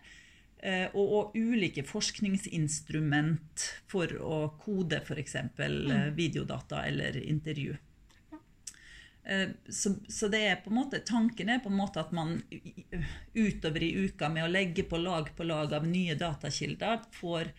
og, 0.96 1.08
og, 1.14 1.34
ulike 1.36 1.84
forskningsinstrument 1.84 3.66
for 3.92 4.14
å 4.16 4.38
kode 4.64 5.02
f.eks. 5.04 5.36
Mm. 5.58 5.90
Eh, 5.92 6.06
videodata 6.16 6.86
eller 6.88 7.18
intervju. 7.20 7.76
Eh, 9.24 9.50
så, 9.68 9.92
så, 10.08 10.30
det 10.32 10.40
er 10.48 10.62
på 10.64 10.72
en 10.72 10.80
måte, 10.80 11.02
tanken 11.04 11.52
er 11.52 11.60
på 11.64 11.72
en 11.72 11.80
måte 11.82 12.00
at 12.00 12.14
man 12.16 12.38
utover 13.36 13.84
i 13.84 13.92
uka 14.06 14.30
med 14.32 14.48
å 14.48 14.52
legge 14.52 14.88
på 14.88 15.00
lag 15.04 15.34
på 15.36 15.48
lag 15.48 15.76
av 15.76 15.88
nye 15.88 16.16
datakilder 16.20 17.10
får 17.18 17.52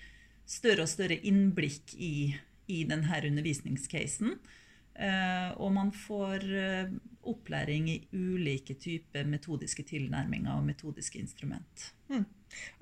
større 0.48 0.86
og 0.86 0.92
større 0.92 1.20
innblikk 1.28 1.92
i, 2.00 2.32
i 2.72 2.84
denne 2.88 3.20
undervisningscasen. 3.28 4.36
Og 5.58 5.70
man 5.74 5.88
får 5.90 6.44
opplæring 7.26 7.88
i 7.90 7.96
ulike 8.12 8.76
typer 8.78 9.26
metodiske 9.26 9.82
tilnærminger 9.88 10.52
og 10.54 10.68
metodiske 10.68 11.18
instrument. 11.18 11.88
Mm. 12.12 12.22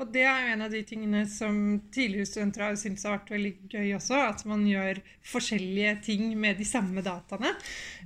Og 0.00 0.12
det 0.14 0.24
er 0.26 0.46
jo 0.46 0.54
en 0.56 0.64
av 0.66 0.72
de 0.74 0.82
tingene 0.86 1.24
som 1.30 1.56
tidligere 1.94 2.28
studenter 2.28 2.66
har 2.66 2.78
syntes 2.80 3.06
har 3.06 3.18
vært 3.18 3.32
veldig 3.34 3.52
gøy 3.72 3.94
også. 3.98 4.18
At 4.32 4.44
man 4.48 4.64
gjør 4.68 5.00
forskjellige 5.26 5.94
ting 6.06 6.32
med 6.40 6.58
de 6.58 6.66
samme 6.66 7.02
dataene. 7.04 7.52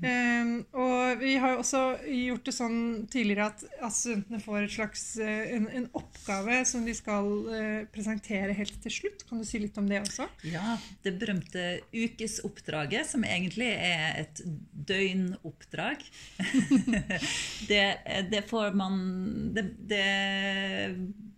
Um, 0.03 0.51
og 0.77 1.23
vi 1.23 1.37
har 1.41 1.55
jo 1.55 1.63
også 1.63 1.83
gjort 2.05 2.49
det 2.49 2.55
sånn 2.57 2.81
tidligere 3.13 3.49
at, 3.51 3.65
at 3.81 3.95
studentene 3.97 4.41
får 4.43 4.69
slags, 4.77 5.05
uh, 5.23 5.55
en, 5.57 5.69
en, 5.81 5.89
oppgave 5.97 6.61
som 6.69 6.85
de 6.85 6.93
skal 6.97 7.31
uh, 7.49 7.83
presentere 7.93 8.57
helt 8.57 8.77
til 8.85 8.97
slutt. 8.99 9.25
Kan 9.29 9.41
du 9.41 9.49
si 9.49 9.61
litt 9.63 9.79
om 9.81 9.89
det 9.89 10.03
også? 10.03 10.29
Ja, 10.51 10.77
det 11.07 11.17
berømte 11.21 11.67
ukesoppdraget, 11.95 13.09
som 13.09 13.25
egentlig 13.27 13.71
er 13.73 14.23
et 14.25 14.43
døgnoppdrag. 14.87 16.05
det, 17.71 17.85
det, 18.31 18.45
får 18.51 18.77
man 18.77 19.01
det, 19.57 19.71
det 19.89 20.05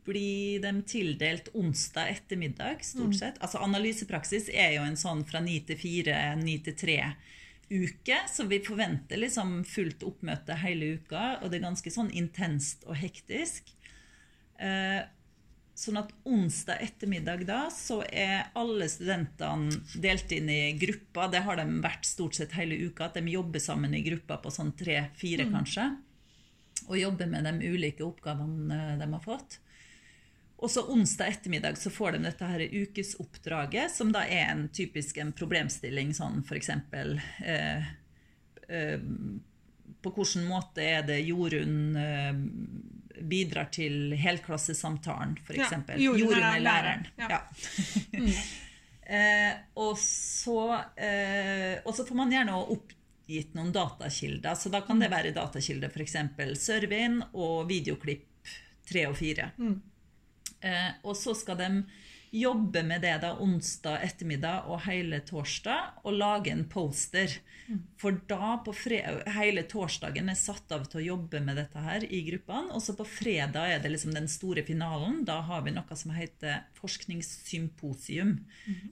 blir 0.05 0.63
de 0.63 0.73
tildelt 0.89 1.51
onsdag 1.55 2.09
ettermiddag, 2.15 2.85
stort 2.85 3.15
mm. 3.15 3.19
sett. 3.19 3.41
Altså 3.45 3.61
Analysepraksis 3.65 4.49
er 4.53 4.77
jo 4.79 4.87
en 4.87 4.99
sånn 5.01 5.25
fra 5.29 5.43
ni 5.45 5.59
til 5.67 5.79
fire, 5.81 6.17
ni 6.41 6.59
til 6.65 6.77
tre-uke, 6.79 8.23
så 8.31 8.49
vi 8.49 8.63
forventer 8.65 9.21
liksom 9.21 9.61
fullt 9.69 10.07
oppmøte 10.09 10.57
hele 10.63 10.95
uka, 10.99 11.39
og 11.43 11.51
det 11.51 11.61
er 11.61 11.69
ganske 11.69 11.93
sånn 11.93 12.11
intenst 12.17 12.89
og 12.89 12.99
hektisk. 13.01 13.75
Eh, 14.59 15.05
sånn 15.79 16.01
at 16.01 16.11
onsdag 16.27 16.81
ettermiddag 16.83 17.45
da, 17.47 17.61
så 17.71 18.01
er 18.11 18.49
alle 18.59 18.89
studentene 18.91 20.01
delt 20.03 20.33
inn 20.35 20.51
i 20.51 20.73
grupper. 20.81 21.31
Det 21.31 21.45
har 21.47 21.61
de 21.61 21.79
vært 21.85 22.09
stort 22.09 22.39
sett 22.39 22.57
hele 22.59 22.81
uka, 22.89 23.07
at 23.07 23.19
de 23.21 23.31
jobber 23.31 23.63
sammen 23.63 23.95
i 23.95 24.03
grupper 24.07 24.41
på 24.43 24.53
sånn 24.55 24.75
tre-fire, 24.79 25.47
mm. 25.47 25.55
kanskje. 25.55 25.87
Og 26.89 26.99
jobber 26.99 27.31
med 27.31 27.47
de 27.47 27.71
ulike 27.71 28.07
oppgavene 28.07 28.97
de 28.99 29.11
har 29.13 29.23
fått. 29.23 29.61
Og 30.59 30.71
så 30.71 30.83
onsdag 30.91 31.29
ettermiddag 31.37 31.79
så 31.79 31.91
får 31.91 32.17
de 32.17 32.25
dette 32.27 32.47
her 32.51 32.65
ukesoppdraget, 32.73 33.93
som 33.95 34.11
da 34.15 34.25
er 34.27 34.49
en 34.51 34.65
typisk 34.75 35.21
en 35.23 35.31
problemstilling, 35.37 36.11
sånn 36.17 36.41
f.eks. 36.43 36.71
Eh, 36.75 37.91
eh, 38.67 39.05
på 40.03 40.13
hvilken 40.17 40.49
måte 40.49 40.83
er 40.83 41.05
det 41.07 41.21
Jorunn 41.29 41.95
eh, 41.99 42.41
bidrar 43.31 43.71
til 43.75 44.17
helklassesamtalen, 44.19 45.37
f.eks. 45.45 45.61
Ja, 45.73 45.99
Jorunn, 46.03 46.25
Jorunn 46.25 46.47
er 46.49 46.65
læreren. 46.65 47.07
Ja. 47.19 47.29
ja. 47.31 48.33
eh, 49.19 49.53
og, 49.79 49.95
så, 50.03 50.61
eh, 50.99 51.79
og, 51.85 51.93
så, 51.95 52.07
får 52.09 52.19
man 52.19 52.35
gjerne 52.35 52.57
oppgitt 52.75 53.55
noen 53.55 53.71
datakilder. 53.75 54.59
Så 54.59 54.75
da 54.75 54.83
kan 54.87 54.99
det 54.99 55.11
mm. 55.11 55.15
være 55.15 55.35
datakilder 55.39 55.95
f.eks. 55.95 56.19
Servin 56.59 57.21
og 57.31 57.69
videoklipp 57.71 58.27
tre 58.89 59.07
og 59.07 59.15
fire. 59.19 59.53
Mm. 59.59 59.79
Eh, 60.61 60.93
og 61.05 61.17
så 61.17 61.35
skal 61.39 61.59
de 61.61 61.71
jobbe 62.31 62.83
med 62.85 63.01
det 63.01 63.15
da 63.23 63.31
onsdag 63.41 64.03
ettermiddag 64.05 64.69
og 64.69 64.83
hele 64.85 65.21
torsdag 65.25 66.03
og 66.05 66.17
lage 66.19 66.53
en 66.53 66.67
poster. 66.69 67.39
For 68.01 68.17
da 68.29 68.59
på 68.65 68.73
hele 69.37 69.65
torsdagen 69.69 70.31
er 70.33 70.39
satt 70.39 70.73
av 70.73 70.87
til 70.89 71.01
å 71.03 71.07
jobbe 71.07 71.41
med 71.45 71.59
dette 71.61 71.83
her 71.85 72.05
i 72.05 72.23
gruppene. 72.29 72.73
Og 72.77 72.85
så 72.85 72.95
på 72.97 73.07
fredag 73.09 73.75
er 73.75 73.83
det 73.85 73.93
liksom 73.93 74.15
den 74.17 74.29
store 74.29 74.65
finalen. 74.65 75.23
Da 75.29 75.41
har 75.49 75.65
vi 75.67 75.75
noe 75.77 75.99
som 76.01 76.15
heter 76.17 76.65
forskningssymposium. 76.81 78.39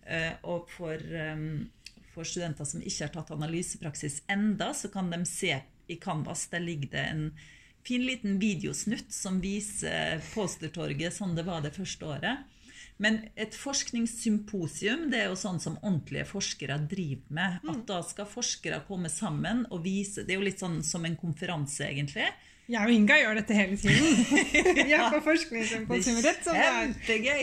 Eh, 0.05 0.33
og 0.45 0.71
for, 0.73 0.97
eh, 0.97 1.65
for 2.15 2.25
studenter 2.25 2.69
som 2.69 2.85
ikke 2.85 3.09
har 3.09 3.15
tatt 3.17 3.37
analysepraksis 3.37 4.23
enda, 4.29 4.73
så 4.73 4.93
kan 4.93 5.11
de 5.11 5.25
se 5.25 5.61
i 5.89 5.97
Canvas. 5.97 6.49
Der 6.49 6.61
ligger 6.61 6.91
det 6.91 7.07
en 7.11 7.33
fin 7.87 8.03
liten 8.03 8.41
videosnutt 8.43 9.13
som 9.15 9.39
viser 9.43 10.21
postertorget 10.33 11.15
sånn 11.15 11.37
det 11.37 11.47
var 11.47 11.63
det 11.65 11.75
første 11.77 12.09
året. 12.17 12.45
Men 13.03 13.21
et 13.37 13.55
forskningssymposium 13.55 15.11
det 15.13 15.21
er 15.21 15.31
jo 15.31 15.39
sånn 15.39 15.61
som 15.61 15.77
ordentlige 15.83 16.27
forskere 16.31 16.79
driver 16.89 17.39
med. 17.39 17.59
At 17.69 17.83
da 17.89 18.01
skal 18.07 18.29
forskere 18.31 18.81
komme 18.89 19.11
sammen 19.13 19.67
og 19.69 19.85
vise 19.85 20.25
Det 20.25 20.33
er 20.33 20.41
jo 20.41 20.47
litt 20.49 20.63
sånn 20.63 20.81
som 20.87 21.05
en 21.05 21.19
konferanse, 21.21 21.85
egentlig. 21.85 22.29
Jeg 22.67 22.83
og 22.83 22.91
Inga 22.91 23.17
gjør 23.21 23.37
dette 23.39 23.55
hele 23.55 23.77
tiden. 23.79 24.17
Vi 24.87 24.93
er 24.97 25.05
på 25.87 25.99
som 26.03 26.17
det 26.19 26.33
er. 26.33 26.79
kjempegøy. 26.81 27.43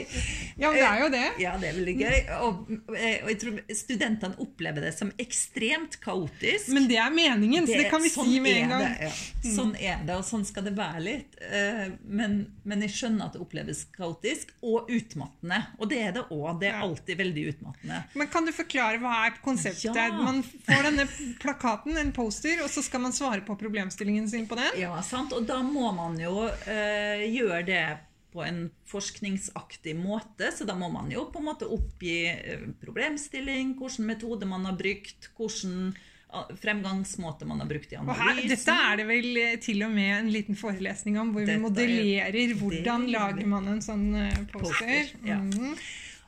Ja, 0.59 0.69
men 0.69 0.75
det 0.77 0.83
er 0.87 0.99
jo 0.99 1.05
det. 1.13 1.21
Ja, 1.41 1.53
det 1.61 1.69
er 1.69 1.77
veldig 1.77 1.93
gøy. 1.99 2.17
Og, 2.43 2.73
og 2.91 2.97
jeg 2.99 3.37
tror 3.41 3.61
studentene 3.79 4.39
opplever 4.43 4.83
det 4.85 4.91
som 4.97 5.13
ekstremt 5.23 5.95
kaotisk. 6.03 6.67
Men 6.75 6.89
det 6.91 6.97
er 6.99 7.13
meningen, 7.15 7.67
så 7.69 7.77
det 7.79 7.87
kan 7.93 8.03
vi 8.03 8.11
sånn 8.13 8.29
si 8.33 8.41
med 8.43 8.59
en 8.65 8.73
gang. 8.75 8.83
Det, 8.83 9.07
ja. 9.07 9.53
Sånn 9.55 9.71
er 9.79 10.03
det, 10.03 10.17
og 10.19 10.27
sånn 10.27 10.43
skal 10.49 10.67
det 10.67 10.75
være 10.77 11.03
litt. 11.07 11.39
Eh, 11.47 11.85
Men, 12.03 12.35
men 12.67 12.83
jeg 12.85 12.93
skjønner 12.97 13.29
at 13.31 13.37
det 13.37 13.41
oppleves 13.43 13.85
kaotisk 13.95 14.51
og 14.61 14.91
utmattende. 14.91 15.61
Og 15.79 15.89
det 15.91 16.01
er 16.03 16.13
det 16.19 16.25
òg. 16.35 16.59
Det 16.61 16.69
er 16.69 16.83
alltid 16.83 17.19
veldig 17.23 17.47
utmattende. 17.53 18.03
Men 18.19 18.29
kan 18.33 18.45
du 18.47 18.51
forklare 18.55 18.99
hva 19.01 19.15
er 19.29 19.39
konseptet? 19.43 19.95
Ja. 19.95 20.09
Man 20.19 20.43
får 20.43 20.83
denne 20.89 21.07
plakaten, 21.41 21.97
en 21.99 22.11
poster, 22.15 22.59
og 22.63 22.69
så 22.73 22.83
skal 22.85 23.03
man 23.07 23.15
svare 23.15 23.41
på 23.47 23.55
problemstillingen 23.59 24.27
sin 24.29 24.45
på 24.51 24.59
den. 24.59 24.69
Ja, 24.83 24.93
sant? 25.13 25.33
Og 25.37 25.45
da 25.49 25.61
må 25.65 25.91
man 25.95 26.17
jo 26.21 26.47
eh, 26.49 27.23
gjøre 27.31 27.61
det 27.69 27.83
på 28.33 28.41
en 28.45 28.63
forskningsaktig 28.89 29.93
måte. 29.99 30.49
Så 30.57 30.65
da 30.65 30.73
må 30.77 30.89
man 30.91 31.11
jo 31.13 31.27
på 31.29 31.37
en 31.41 31.47
måte 31.51 31.67
oppgi 31.69 32.15
eh, 32.33 32.63
problemstilling, 32.81 33.75
hvilken 33.77 34.09
metode 34.09 34.49
man 34.49 34.65
har 34.65 34.73
brukt, 34.79 35.29
hvilken 35.37 35.93
fremgangsmåte 36.57 37.45
man 37.45 37.59
har 37.61 37.67
brukt 37.69 37.91
i 37.93 37.97
Og 37.99 38.07
her, 38.09 38.21
analysen. 38.31 38.49
dette 38.55 38.73
er 38.89 38.95
det 38.97 39.03
vel 39.05 39.27
eh, 39.37 39.51
til 39.61 39.83
og 39.85 39.91
med 39.93 40.13
en 40.15 40.31
liten 40.33 40.57
forelesning 40.57 41.19
om, 41.21 41.29
hvor 41.35 41.43
vi 41.43 41.51
Dette 41.51 41.59
er- 41.59 41.67
modellerer 41.67 42.55
hvordan 42.57 43.05
det- 43.05 43.13
lager 43.13 43.45
man 43.51 43.67
en 43.75 43.81
sånn 43.85 44.07
eh, 44.17 44.39
poster. 44.51 44.73
Poster, 44.73 45.13
ja. 45.29 45.37
Mhm. 45.37 45.75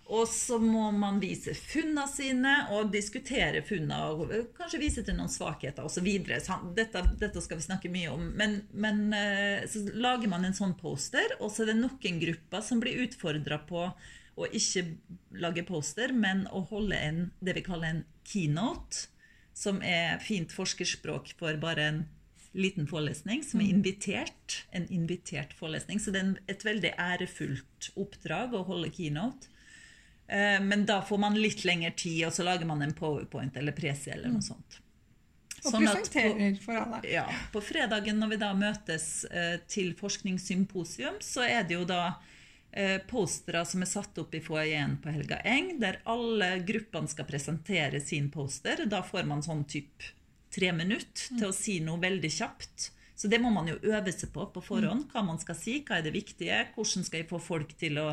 Og 0.05 0.27
så 0.29 0.59
må 0.61 0.91
man 0.93 1.17
vise 1.17 1.55
funnene 1.57 2.05
sine 2.11 2.51
og 2.75 2.91
diskutere 2.93 3.63
funnene. 3.65 3.97
Og 4.13 4.51
kanskje 4.57 4.81
vise 4.81 5.03
til 5.05 5.17
noen 5.17 5.31
svakheter 5.33 5.87
osv. 5.87 6.05
Dette, 6.77 7.01
dette 7.17 7.41
skal 7.41 7.57
vi 7.57 7.65
snakke 7.65 7.89
mye 7.93 8.11
om. 8.13 8.27
Men, 8.37 8.59
men 8.71 9.07
eh, 9.17 9.65
så 9.69 9.81
lager 9.97 10.29
man 10.29 10.45
en 10.45 10.57
sånn 10.57 10.75
poster, 10.77 11.33
og 11.39 11.49
så 11.49 11.63
er 11.65 11.73
det 11.73 11.79
noen 11.79 12.21
grupper 12.21 12.65
som 12.65 12.83
blir 12.83 13.01
utfordra 13.07 13.57
på 13.65 13.87
å 14.35 14.49
ikke 14.51 14.83
lage 15.41 15.63
poster, 15.65 16.13
men 16.13 16.43
å 16.53 16.61
holde 16.69 16.99
en, 16.99 17.19
det 17.39 17.55
vi 17.57 17.65
kaller 17.65 17.93
en 17.93 18.03
keynote, 18.27 19.07
som 19.55 19.79
er 19.79 20.19
fint 20.19 20.51
forskerspråk 20.51 21.31
for 21.39 21.57
bare 21.61 21.87
en 21.87 22.01
liten 22.55 22.85
forelesning, 22.87 23.41
som 23.43 23.63
er 23.63 23.71
invitert. 23.71 24.61
En 24.75 24.85
invitert 24.93 25.55
forelesning. 25.57 25.99
Så 25.99 26.13
det 26.13 26.21
er 26.21 26.37
et 26.51 26.65
veldig 26.67 26.93
ærefullt 27.01 27.89
oppdrag 27.99 28.53
å 28.53 28.65
holde 28.67 28.93
keynote. 28.93 29.49
Eh, 30.27 30.59
Men 30.61 30.85
da 30.85 31.01
får 31.05 31.17
man 31.19 31.35
litt 31.37 31.63
lengre 31.65 31.91
tid, 31.95 32.25
og 32.25 32.33
så 32.33 32.43
lager 32.43 32.65
man 32.65 32.81
en 32.81 32.93
powerpoint 32.93 33.55
eller 33.57 33.71
presi 33.77 34.09
eller 34.11 34.29
noe 34.33 34.41
sånt. 34.41 34.79
Og 35.65 35.71
Sånn 35.71 35.85
på- 35.85 35.93
presenterer 35.95 36.57
for 36.61 36.77
alle. 36.77 37.01
ja, 37.09 37.25
på 37.53 37.61
fredagen 37.61 38.19
når 38.19 38.29
vi 38.29 38.37
da 38.37 38.53
møtes 38.53 39.25
eh, 39.31 39.57
til 39.67 39.93
forskningssymposium, 39.97 41.19
så 41.21 41.41
er 41.47 41.63
det 41.63 41.73
jo 41.77 41.85
da 41.89 42.15
eh, 42.73 42.99
postere 43.07 43.63
som 43.65 43.81
er 43.81 43.89
satt 43.89 44.17
opp 44.21 44.33
i 44.35 44.41
foajeen 44.43 44.97
på 45.01 45.13
Helga 45.15 45.39
Eng, 45.47 45.79
der 45.79 46.01
alle 46.05 46.59
gruppene 46.67 47.07
skal 47.09 47.25
presentere 47.25 48.01
sin 48.03 48.29
poster. 48.29 48.85
Da 48.85 49.01
får 49.01 49.25
man 49.25 49.41
sånn 49.45 49.63
typ 49.65 50.03
tre 50.51 50.71
minutter 50.71 51.37
til 51.37 51.47
å 51.49 51.53
si 51.55 51.79
noe 51.83 51.97
veldig 51.99 52.29
kjapt. 52.31 52.89
Så 53.15 53.29
det 53.31 53.39
må 53.41 53.49
man 53.51 53.67
jo 53.71 53.77
øve 53.81 54.11
seg 54.11 54.29
på 54.35 54.45
på 54.51 54.61
forhånd. 54.63 55.07
Hva 55.13 55.23
man 55.25 55.39
skal 55.39 55.55
si, 55.55 55.79
hva 55.87 55.97
er 55.97 56.03
det 56.03 56.13
viktige, 56.13 56.65
hvordan 56.75 57.05
skal 57.07 57.21
jeg 57.21 57.29
få 57.29 57.39
folk 57.41 57.71
til 57.79 57.97
å 57.97 58.09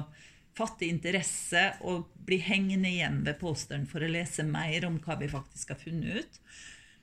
fatte 0.57 0.87
interesse 0.87 1.65
og 1.89 2.11
bli 2.27 2.39
hengende 2.45 2.91
igjen 2.91 3.23
ved 3.27 3.39
posteren 3.41 3.87
for 3.89 4.05
å 4.05 4.11
lese 4.11 4.45
mer 4.47 4.87
om 4.89 4.99
hva 5.03 5.17
vi 5.21 5.31
faktisk 5.33 5.73
har 5.75 5.81
funnet 5.81 6.23
ut. 6.23 6.41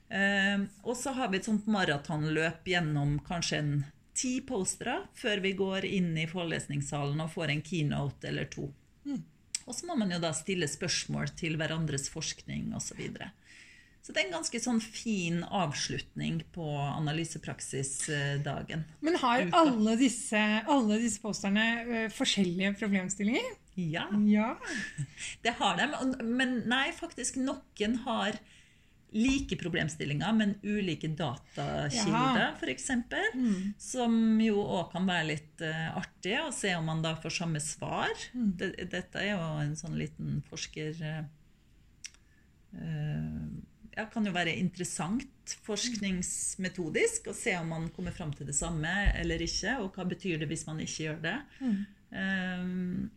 Eh, 0.09 0.65
og 0.85 0.97
så 0.97 1.13
har 1.17 1.31
vi 1.31 1.39
et 1.39 1.49
sånt 1.49 1.69
maratonløp 1.69 2.67
gjennom 2.69 3.17
kanskje 3.25 3.61
en 3.63 3.73
ti 4.19 4.39
postere 4.45 5.01
før 5.15 5.41
vi 5.45 5.55
går 5.57 5.85
inn 5.87 6.15
i 6.17 6.27
forelesningssalen 6.29 7.21
og 7.23 7.33
får 7.33 7.53
en 7.53 7.65
keynote 7.65 8.31
eller 8.31 8.49
to. 8.51 8.69
Og 9.69 9.75
så 9.77 9.85
må 9.85 9.95
man 9.99 10.09
jo 10.09 10.17
da 10.21 10.31
stille 10.33 10.65
spørsmål 10.67 11.29
til 11.37 11.59
hverandres 11.59 12.09
forskning 12.09 12.71
osv. 12.77 13.03
Så, 14.09 14.13
det 14.15 14.23
er 14.23 14.27
en 14.31 14.37
ganske 14.39 14.57
sånn 14.63 14.79
fin 14.81 15.43
avslutning 15.45 16.39
på 16.55 16.65
analysepraksisdagen. 16.81 18.81
Men 19.05 19.19
har 19.21 19.43
alle 19.53 19.93
disse, 19.99 20.39
alle 20.65 20.97
disse 20.97 21.21
posterne 21.21 21.65
eh, 21.85 22.07
forskjellige 22.09 22.71
problemstillinger? 22.79 23.51
Ja, 23.77 24.07
Ja. 24.25 24.55
det 25.45 25.53
har 25.61 25.77
de. 25.77 25.85
Men 26.25 26.63
nei, 26.65 26.87
faktisk 26.97 27.37
noen 27.37 27.99
har 28.07 28.33
like 29.13 29.57
problemstillinger, 29.61 30.33
men 30.37 30.55
ulike 30.65 31.07
datakilder, 31.17 32.55
f.eks. 32.59 32.89
Som 33.77 34.41
jo 34.41 34.61
òg 34.65 34.89
kan 34.91 35.05
være 35.09 35.27
litt 35.31 35.61
uh, 35.65 35.97
artig 36.01 36.35
å 36.41 36.49
se 36.53 36.73
om 36.77 36.85
man 36.89 37.01
da 37.05 37.15
får 37.21 37.29
samme 37.39 37.59
svar. 37.63 38.09
Mm. 38.33 38.51
dette 38.89 39.17
er 39.21 39.31
jo 39.35 39.41
en 39.63 39.75
sånn 39.79 39.97
liten 40.01 40.41
forsker... 40.49 40.93
eh, 41.01 41.23
eh, 42.77 43.41
ja, 43.95 44.05
kan 44.11 44.25
jo 44.25 44.33
være 44.35 44.55
interessant 44.55 45.53
forskningsmetodisk 45.65 47.29
å 47.31 47.35
se 47.35 47.55
om 47.57 47.71
man 47.73 47.87
kommer 47.95 48.13
fram 48.15 48.33
til 48.37 48.49
det 48.49 48.57
samme 48.57 48.91
eller 49.17 49.41
ikke, 49.45 49.77
og 49.83 49.95
hva 49.95 50.05
betyr 50.09 50.41
det 50.41 50.49
hvis 50.51 50.67
man 50.67 50.81
ikke 50.83 51.07
gjør 51.07 51.23
det. 51.23 51.37
Um, 52.09 53.09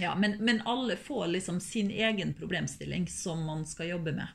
ja, 0.00 0.12
men, 0.18 0.36
men 0.44 0.60
alle 0.68 0.96
får 1.00 1.26
liksom 1.34 1.60
sin 1.64 1.90
egen 1.90 2.34
problemstilling 2.36 3.08
som 3.08 3.44
man 3.48 3.64
skal 3.68 3.94
jobbe 3.94 4.12
med. 4.16 4.34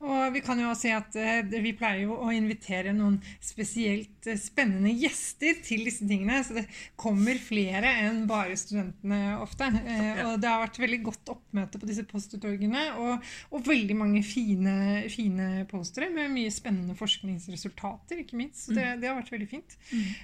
Og 0.00 0.32
vi 0.34 0.40
kan 0.42 0.58
jo 0.58 0.70
også 0.70 0.88
si 0.88 0.92
at 0.96 1.16
uh, 1.20 1.60
vi 1.62 1.72
pleier 1.76 2.06
jo 2.06 2.16
å 2.16 2.30
invitere 2.34 2.94
noen 2.96 3.18
spesielt 3.44 4.26
uh, 4.26 4.36
spennende 4.40 4.92
gjester 4.96 5.60
til 5.64 5.84
disse 5.86 6.06
tingene. 6.08 6.40
Så 6.46 6.56
det 6.56 6.64
kommer 7.00 7.38
flere 7.40 7.92
enn 8.06 8.24
bare 8.30 8.56
studentene 8.58 9.36
ofte. 9.40 9.68
Uh, 9.70 9.88
Ja. 10.00 10.24
Og 10.30 10.40
det 10.42 10.48
har 10.50 10.62
vært 10.64 10.80
veldig 10.82 11.00
godt 11.06 11.30
oppmøte 11.32 11.78
på 11.80 11.88
disse 11.88 12.04
postuttorgene. 12.08 12.86
Og, 13.00 13.28
og 13.54 13.66
veldig 13.68 13.96
mange 13.98 14.22
fine, 14.26 14.74
fine 15.12 15.66
postere 15.70 16.10
med 16.12 16.32
mye 16.34 16.50
spennende 16.54 16.96
forskningsresultater, 16.98 18.24
ikke 18.24 18.40
minst. 18.40 18.66
Så 18.66 18.76
det, 18.76 18.88
det 19.02 19.10
har 19.10 19.20
vært 19.20 19.34
veldig 19.34 19.50
fint. 19.50 19.76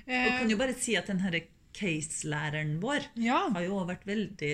Og 0.06 0.16
Eh, 0.16 0.32
kan 0.40 0.50
jo 0.50 0.58
bare 0.60 0.74
si 0.78 0.96
at 0.98 1.08
den 1.10 1.20
her 1.22 1.36
case-læreren 1.76 2.76
vår 2.82 3.10
ja. 3.20 3.46
har 3.52 3.64
jo 3.66 3.82
vært 3.88 4.06
veldig 4.08 4.52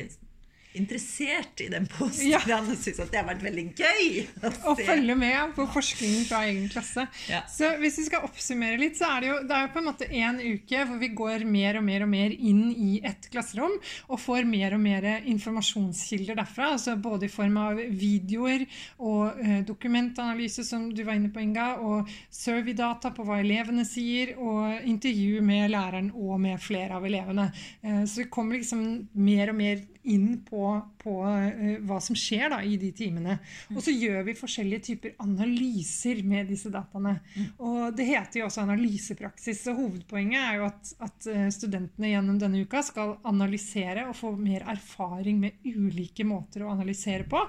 interessert 0.78 1.61
i 1.61 1.68
den 1.72 1.87
posten. 1.90 2.30
Ja. 2.32 2.40
Han 2.52 2.70
syns 2.76 3.00
at 3.02 3.12
det 3.12 3.20
har 3.20 3.28
vært 3.28 3.44
veldig 3.44 3.64
gøy 3.76 4.20
å 4.68 4.74
følge 4.78 5.16
med 5.18 5.54
på 5.56 5.66
forskningen 5.74 6.26
fra 6.28 6.42
egen 6.48 6.68
klasse. 6.72 7.06
Ja. 7.30 7.42
Så 7.50 7.74
hvis 7.82 7.98
vi 8.00 8.06
skal 8.08 8.26
oppsummere 8.26 8.80
litt, 8.80 8.98
så 8.98 9.11
er 9.16 9.24
det 9.24 9.30
jo, 9.30 9.38
det 9.48 9.56
er 9.56 9.66
jo 9.66 9.72
på 9.74 9.82
en 9.82 9.88
måte 9.90 10.08
en 10.08 10.40
uke 10.40 10.85
hvor 10.88 11.00
vi 11.02 11.11
går 11.16 11.46
mer 11.48 11.80
og 11.80 11.87
mer 11.87 12.06
og 12.06 12.12
mer 12.12 12.37
inn 12.37 12.64
i 12.72 12.92
et 13.04 13.28
klasserom 13.32 13.74
og 14.08 14.20
får 14.20 14.48
mer 14.48 14.76
og 14.76 14.82
mer 14.82 15.08
informasjonskilder 15.20 16.38
derfra. 16.40 16.72
altså 16.76 16.96
Både 17.02 17.28
i 17.28 17.32
form 17.32 17.58
av 17.62 17.80
videoer 17.80 18.66
og 19.02 19.40
eh, 19.42 19.61
dokumentanalyse, 19.68 20.64
som 20.66 20.88
du 20.92 21.04
var 21.06 21.18
inne 21.18 21.32
på, 21.32 21.42
Inga, 21.42 21.72
og 21.82 22.11
survey-data 22.32 23.12
på 23.14 23.26
hva 23.26 23.40
elevene 23.42 23.85
sier, 23.88 24.37
og 24.38 24.87
intervju 24.88 25.42
med 25.44 25.72
læreren 25.72 26.12
og 26.14 26.38
med 26.42 26.61
flere 26.62 26.98
av 26.98 27.06
elevene. 27.08 27.48
Eh, 27.82 28.04
så 28.06 28.22
vi 28.22 28.30
kommer 28.32 28.61
liksom 28.61 28.85
mer 29.12 29.52
og 29.52 29.58
mer 29.58 29.82
inn 30.10 30.40
på, 30.42 30.62
på 30.98 31.12
eh, 31.28 31.76
hva 31.86 31.98
som 32.02 32.16
skjer 32.18 32.48
da, 32.50 32.58
i 32.66 32.74
de 32.80 32.90
timene. 32.96 33.36
Og 33.74 33.82
så 33.84 33.92
gjør 33.94 34.24
vi 34.26 34.34
forskjellige 34.38 34.84
typer 34.88 35.14
analyser 35.22 36.22
med 36.26 36.50
disse 36.50 36.72
dataene. 36.74 37.16
Og 37.62 37.94
det 37.96 38.08
heter 38.08 38.40
jo 38.40 38.48
også 38.48 38.64
analysepraksis. 38.64 39.62
Så 39.62 39.74
hovedpoenget 39.76 40.40
er 40.40 40.58
jo 40.58 40.66
at, 40.66 40.92
at 41.06 41.28
eh, 41.30 41.46
studentene 41.54 42.10
gjennom 42.14 42.40
denne 42.42 42.64
uka 42.66 42.82
skal 42.86 43.16
analysere 43.28 44.08
og 44.08 44.16
få 44.18 44.32
mer 44.38 44.66
erfaring 44.72 45.38
med 45.42 45.62
ulike 45.68 46.26
måter 46.26 46.66
å 46.66 46.72
analysere 46.74 47.28
på. 47.30 47.44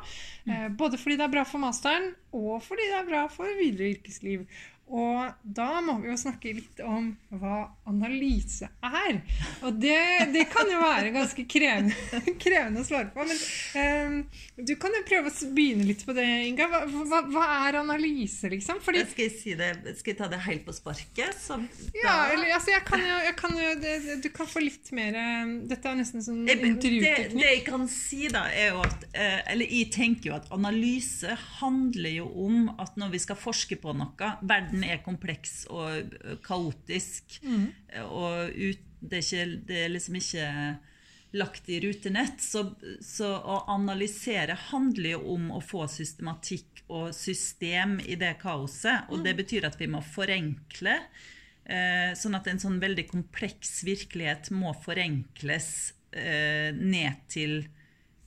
Eh, 0.46 0.70
Både 0.78 1.00
fordi 1.02 1.18
det 1.18 1.26
er 1.26 1.34
bra 1.34 1.46
for 1.48 1.64
masteren, 1.64 2.12
og 2.34 2.62
fordi 2.66 2.86
det 2.90 3.00
er 3.00 3.10
bra 3.10 3.26
for 3.32 3.50
videre 3.60 3.94
yrkesliv. 3.96 4.46
Og 4.92 5.32
da 5.42 5.80
må 5.82 5.96
vi 6.04 6.10
jo 6.12 6.16
snakke 6.20 6.52
litt 6.54 6.82
om 6.84 7.08
hva 7.40 7.64
analyse 7.90 8.68
er. 8.84 9.22
Og 9.64 9.80
det, 9.82 9.96
det 10.36 10.44
kan 10.52 10.68
jo 10.70 10.82
være 10.82 11.14
ganske 11.16 11.46
krevende, 11.50 12.20
krevende 12.44 12.84
å 12.84 12.86
svare 12.86 13.10
på. 13.14 13.24
Men 13.26 13.40
um, 13.80 14.18
du 14.68 14.76
kan 14.80 14.94
jo 14.94 15.02
prøve 15.08 15.32
å 15.32 15.50
begynne 15.56 15.88
litt 15.88 16.04
på 16.06 16.14
det, 16.18 16.28
Inga. 16.50 16.68
Hva, 16.70 16.82
hva, 17.10 17.22
hva 17.32 17.46
er 17.70 17.80
analyse, 17.80 18.52
liksom? 18.52 18.84
Fordi, 18.84 19.06
skal, 19.10 19.30
jeg 19.30 19.36
si 19.40 19.56
det, 19.58 19.72
skal 20.02 20.14
jeg 20.14 20.20
ta 20.20 20.30
det 20.30 20.42
helt 20.46 20.68
på 20.68 20.76
sparket? 20.76 21.42
Så 21.42 21.58
ja, 21.98 22.14
eller 22.34 22.54
altså, 22.54 22.76
jeg 22.76 22.86
kan 22.86 23.02
jo, 23.08 23.18
jeg 23.24 23.38
kan 23.40 23.58
jo 23.64 23.74
det, 23.82 23.96
Du 24.22 24.30
kan 24.36 24.50
få 24.50 24.62
litt 24.64 24.92
mer 24.96 25.16
eh, 25.18 25.56
Dette 25.70 25.90
er 25.90 25.98
nesten 25.98 26.24
sånn 26.26 26.44
intervjuteknikk. 26.44 27.34
Det, 27.34 27.40
det 27.40 27.50
jeg 27.50 27.66
kan 27.66 27.88
si, 27.92 28.28
da, 28.34 28.46
er 28.52 28.76
jo 28.76 28.84
at 28.84 29.08
eh, 29.10 29.40
Eller 29.54 29.74
jeg 29.80 29.90
tenker 29.96 30.32
jo 30.32 30.38
at 30.38 30.52
analyse 30.54 31.38
handler 31.64 32.18
jo 32.20 32.30
om 32.46 32.70
at 32.78 32.98
når 33.00 33.16
vi 33.16 33.24
skal 33.24 33.40
forske 33.40 33.80
på 33.82 33.96
noe 33.98 34.32
Verden 34.44 34.73
er 34.82 35.04
kompleks 35.06 35.68
og 35.70 36.16
kaotisk. 36.46 37.38
Mm. 37.46 37.68
Og 38.08 38.58
ut, 38.58 38.90
det, 39.04 39.20
er 39.20 39.28
ikke, 39.28 39.46
det, 39.68 39.78
er 39.84 39.94
liksom 39.94 40.18
ikke 40.18 40.48
lagt 41.38 41.70
i 41.70 41.80
rutenett. 41.84 42.42
Så, 42.42 42.66
så, 43.02 43.30
å 43.38 43.60
analysere 43.74 44.58
handler 44.70 45.16
jo 45.16 45.22
om 45.36 45.52
å 45.58 45.62
få 45.64 45.86
systematikk 45.92 46.84
og 46.94 47.14
system 47.16 48.00
i 48.02 48.18
det 48.20 48.36
kaoset. 48.42 49.10
Og 49.14 49.24
det 49.26 49.36
betyr 49.40 49.70
at 49.70 49.80
vi 49.82 49.90
må 49.92 50.02
forenkle. 50.06 50.98
Eh, 51.64 52.12
sånn 52.20 52.36
at 52.36 52.50
en 52.52 52.60
sånn 52.60 52.82
veldig 52.82 53.08
kompleks 53.08 53.82
virkelighet 53.88 54.50
må 54.52 54.74
forenkles 54.84 55.94
eh, 56.12 56.76
ned 56.76 57.24
til 57.32 57.62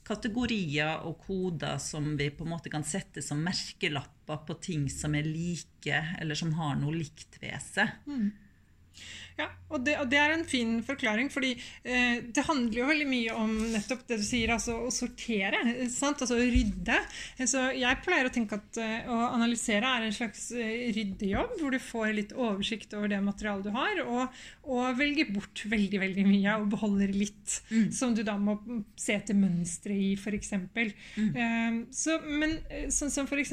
kategorier 0.07 1.03
og 1.05 1.19
koder 1.27 1.81
som 1.83 2.15
vi 2.17 2.31
på 2.33 2.47
en 2.47 2.55
måte 2.55 2.71
kan 2.73 2.87
sette 2.87 3.23
som 3.25 3.43
merkelapper 3.43 4.16
på 4.27 4.57
ting 4.63 4.89
som 4.91 5.15
er 5.15 5.27
like, 5.27 6.01
eller 6.19 6.39
som 6.39 6.53
har 6.59 6.75
noe 6.81 6.95
likt 6.97 7.39
ved 7.43 7.57
seg. 7.63 7.95
Mm. 8.11 8.33
Ja, 9.37 9.51
og 9.69 9.83
det, 9.85 9.97
og 10.01 10.09
det, 10.09 10.17
er 10.17 10.33
en 10.33 10.47
fin 10.49 10.79
forklaring, 10.85 11.29
fordi 11.33 11.51
eh, 11.85 12.23
det 12.33 12.45
handler 12.47 12.79
jo 12.79 12.87
veldig 12.89 13.07
mye 13.11 13.35
om 13.37 13.53
nettopp 13.75 14.07
det 14.09 14.17
du 14.23 14.25
sier, 14.25 14.53
altså 14.55 14.79
å 14.87 14.93
sortere. 14.95 15.61
Sant? 15.93 16.23
Altså 16.25 16.39
å 16.39 16.47
rydde. 16.47 16.97
Så 17.45 17.67
jeg 17.77 18.01
pleier 18.07 18.29
å 18.29 18.33
tenke 18.33 18.57
at 18.57 18.81
eh, 18.81 19.11
å 19.13 19.19
analysere 19.35 19.91
er 19.91 20.07
en 20.07 20.17
slags 20.17 20.49
eh, 20.57 20.89
ryddejobb, 20.97 21.59
hvor 21.61 21.77
du 21.77 21.81
får 21.83 22.15
litt 22.17 22.33
oversikt 22.33 22.97
over 22.97 23.13
det 23.13 23.21
materialet 23.27 23.69
du 23.69 23.73
har, 23.77 24.03
og, 24.07 24.41
og 24.73 25.01
velger 25.03 25.29
bort 25.35 25.67
veldig 25.69 26.01
veldig 26.07 26.27
mye 26.31 26.57
og 26.63 26.71
beholder 26.73 27.13
litt, 27.13 27.61
mm. 27.69 27.91
som 27.93 28.17
du 28.17 28.25
da 28.25 28.39
må 28.41 28.57
se 28.97 29.19
etter 29.19 29.37
mønstre 29.37 29.93
i, 29.93 30.15
f.eks. 30.17 30.55
Mm. 30.57 31.33
Eh, 31.35 31.81
så, 31.93 32.21
men 32.25 32.57
eh, 32.71 32.89
sånn 32.95 33.13
som 33.13 33.29
f.eks. 33.29 33.53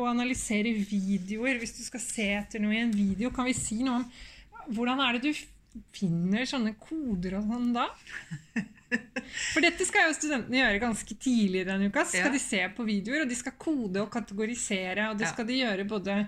å 0.00 0.08
analysere 0.08 0.72
videoer, 0.80 1.60
hvis 1.60 1.76
du 1.76 1.84
skal 1.84 2.00
se 2.00 2.30
etter 2.38 2.64
noe 2.64 2.78
i 2.78 2.86
en 2.86 2.94
video, 2.94 3.34
kan 3.34 3.50
vi 3.50 3.58
si 3.58 3.82
noe 3.84 4.00
om 4.00 4.08
hvordan 4.70 5.02
er 5.04 5.18
det 5.18 5.32
du 5.32 5.42
finner 5.94 6.46
sånne 6.48 6.76
koder 6.80 7.38
og 7.40 7.50
sånn 7.50 7.74
da? 7.74 7.88
For 9.52 9.64
dette 9.64 9.86
skal 9.88 10.08
jo 10.08 10.16
studentene 10.16 10.60
gjøre 10.60 10.82
ganske 10.82 11.16
tidlig 11.18 11.64
denne 11.66 11.90
uka. 11.90 12.04
Så 12.06 12.18
skal 12.18 12.30
ja. 12.30 12.34
de 12.36 12.42
se 12.42 12.62
på 12.76 12.86
videoer, 12.86 13.24
og 13.24 13.30
de 13.30 13.38
skal 13.38 13.56
kode 13.58 14.02
og 14.04 14.10
kategorisere. 14.12 15.10
Og 15.10 15.18
det 15.18 15.30
skal 15.32 15.48
de 15.48 15.62
gjøre 15.64 15.86
både 15.90 16.18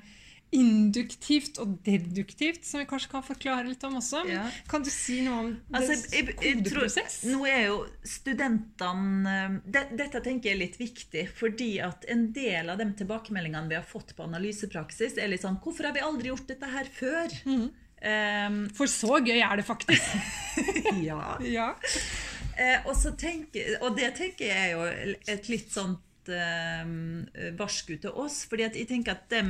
induktivt 0.54 1.58
og 1.58 1.72
deduktivt, 1.84 2.62
som 2.64 2.78
vi 2.80 2.86
kanskje 2.88 3.10
kan 3.10 3.24
forklare 3.26 3.66
litt 3.66 3.82
om 3.86 3.96
også. 3.98 4.22
Ja. 4.30 4.44
Kan 4.70 4.84
du 4.86 4.90
si 4.94 5.18
noe 5.26 5.40
om 5.42 5.48
altså, 5.74 5.96
jeg, 5.96 6.28
jeg, 6.28 6.36
kodeprosess? 6.38 7.16
Tror, 7.24 7.32
nå 7.34 7.48
er 7.50 7.64
jo 7.66 7.80
studentene 8.06 9.34
de, 9.64 9.82
Dette 9.98 10.22
tenker 10.22 10.52
jeg 10.52 10.56
er 10.56 10.62
litt 10.62 10.78
viktig, 10.80 11.26
fordi 11.36 11.72
at 11.84 12.06
en 12.12 12.28
del 12.36 12.70
av 12.72 12.78
de 12.80 12.86
tilbakemeldingene 13.00 13.72
vi 13.72 13.78
har 13.78 13.86
fått 13.86 14.14
på 14.16 14.28
analysepraksis, 14.28 15.18
er 15.18 15.32
litt 15.34 15.42
sånn 15.44 15.58
Hvorfor 15.64 15.90
har 15.90 15.96
vi 15.96 16.06
aldri 16.06 16.30
gjort 16.30 16.46
dette 16.54 16.70
her 16.76 16.94
før? 16.94 17.36
Mm. 17.48 17.66
Um, 17.66 17.74
For 18.76 18.90
så 18.90 19.18
gøy 19.24 19.40
er 19.40 19.56
det 19.58 19.64
faktisk. 19.66 20.12
ja. 21.08 21.20
ja. 21.42 21.70
Uh, 22.56 22.88
og, 22.88 23.00
tenker, 23.20 23.74
og, 23.82 23.96
det 23.98 24.14
tenker 24.16 24.48
jeg 24.48 24.70
er 24.70 24.70
jo 24.72 25.16
et 25.34 25.48
litt 25.52 25.72
sånt 25.72 26.30
uh, 26.30 26.86
varsku 27.58 27.96
til 28.00 28.14
oss. 28.16 28.44
fordi 28.48 28.68
jeg 28.68 28.88
tenker 28.88 29.16
at 29.16 29.26
de 29.32 29.42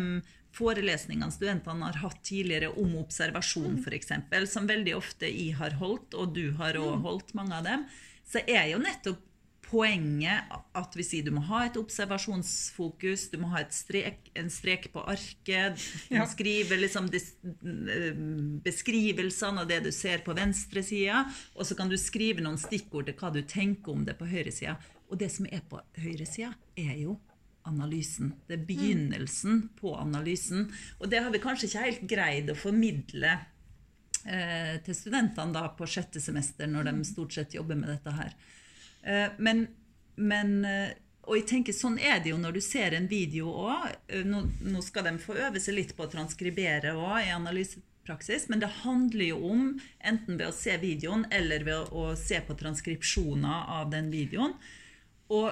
forelesningene 0.57 1.35
studentene 1.35 1.91
har 1.91 2.01
hatt 2.01 2.23
tidligere 2.25 2.73
om 2.81 2.97
observasjon, 3.03 3.77
mm. 3.77 3.85
f.eks., 3.85 4.13
som 4.51 4.69
veldig 4.69 4.97
ofte 4.97 5.29
jeg 5.29 5.57
har 5.59 5.77
holdt, 5.81 6.17
og 6.17 6.35
du 6.37 6.51
har 6.61 6.79
òg 6.81 6.97
mm. 6.97 7.07
holdt 7.07 7.35
mange 7.39 7.59
av 7.59 7.67
dem, 7.67 7.87
så 8.27 8.43
er 8.49 8.73
jo 8.73 8.81
nettopp 8.83 9.23
poenget 9.67 10.53
at 10.77 10.97
vi 10.97 11.05
sier 11.07 11.27
du 11.27 11.33
må 11.35 11.43
ha 11.49 11.65
et 11.67 11.79
observasjonsfokus, 11.81 13.29
du 13.33 13.39
må 13.43 13.51
ha 13.55 13.65
strek, 13.75 14.31
en 14.39 14.51
strek 14.53 14.89
på 14.95 15.03
arket, 15.03 15.81
du 16.11 16.17
må 16.21 16.27
skrive 16.31 16.79
liksom 16.81 17.11
beskrivelsene 18.65 19.65
av 19.65 19.71
det 19.71 19.83
du 19.87 19.93
ser 19.95 20.25
på 20.27 20.37
venstresida, 20.37 21.25
og 21.57 21.67
så 21.69 21.79
kan 21.79 21.91
du 21.91 21.99
skrive 22.01 22.45
noen 22.45 22.61
stikkord 22.61 23.11
til 23.11 23.19
hva 23.19 23.33
du 23.35 23.43
tenker 23.43 23.95
om 23.95 24.07
det 24.07 24.19
på 24.19 24.29
høyresida. 24.31 24.77
Og 25.07 25.19
det 25.21 25.31
som 25.35 25.47
er 25.51 25.63
på 25.71 25.79
høyresida, 26.03 26.53
er 26.79 26.95
jo 26.99 27.17
analysen. 27.67 28.33
Det 28.47 28.59
er 28.59 28.67
begynnelsen 28.67 29.69
på 29.81 29.95
analysen. 29.99 30.69
Og 31.01 31.11
det 31.11 31.23
har 31.25 31.33
vi 31.35 31.43
kanskje 31.43 31.69
ikke 31.69 31.85
helt 31.85 32.05
greid 32.11 32.51
å 32.51 32.59
formidle 32.59 33.33
eh, 34.27 34.77
til 34.87 34.99
studentene 34.99 35.55
da 35.55 35.67
på 35.75 35.89
sjette 35.91 36.23
semester, 36.23 36.71
når 36.71 36.91
de 36.91 37.09
stort 37.09 37.35
sett 37.37 37.57
jobber 37.59 37.79
med 37.79 37.91
dette 37.95 38.15
her. 38.15 38.37
Eh, 39.07 39.35
men, 39.39 39.67
men, 40.19 40.65
eh, 40.65 40.95
og 41.27 41.39
jeg 41.39 41.47
tenker 41.51 41.75
Sånn 41.75 41.99
er 41.99 42.19
det 42.23 42.33
jo 42.33 42.39
når 42.43 42.57
du 42.57 42.63
ser 42.65 42.97
en 42.97 43.09
video 43.11 43.53
òg. 43.67 43.93
Eh, 44.11 44.25
nå, 44.27 44.43
nå, 44.67 44.83
skal 44.85 45.07
de 45.07 45.17
få 45.23 45.39
øve 45.39 45.63
seg 45.63 45.79
litt 45.79 45.95
på 45.97 46.07
å 46.07 46.13
transkribere 46.13 46.97
òg 46.99 47.21
i 47.29 47.35
analysepraksis, 47.35 48.49
men 48.51 48.63
det 48.63 48.73
handler 48.83 49.31
jo 49.31 49.39
om, 49.53 49.69
enten 50.01 50.41
ved 50.41 50.51
å 50.51 50.57
se 50.57 50.75
videoen 50.83 51.27
eller 51.35 51.67
ved 51.67 51.95
å 51.95 52.09
se 52.19 52.43
på 52.43 52.59
transkripsjoner 52.59 53.73
av 53.79 53.95
den 53.95 54.11
videoen, 54.15 54.59
å 55.31 55.47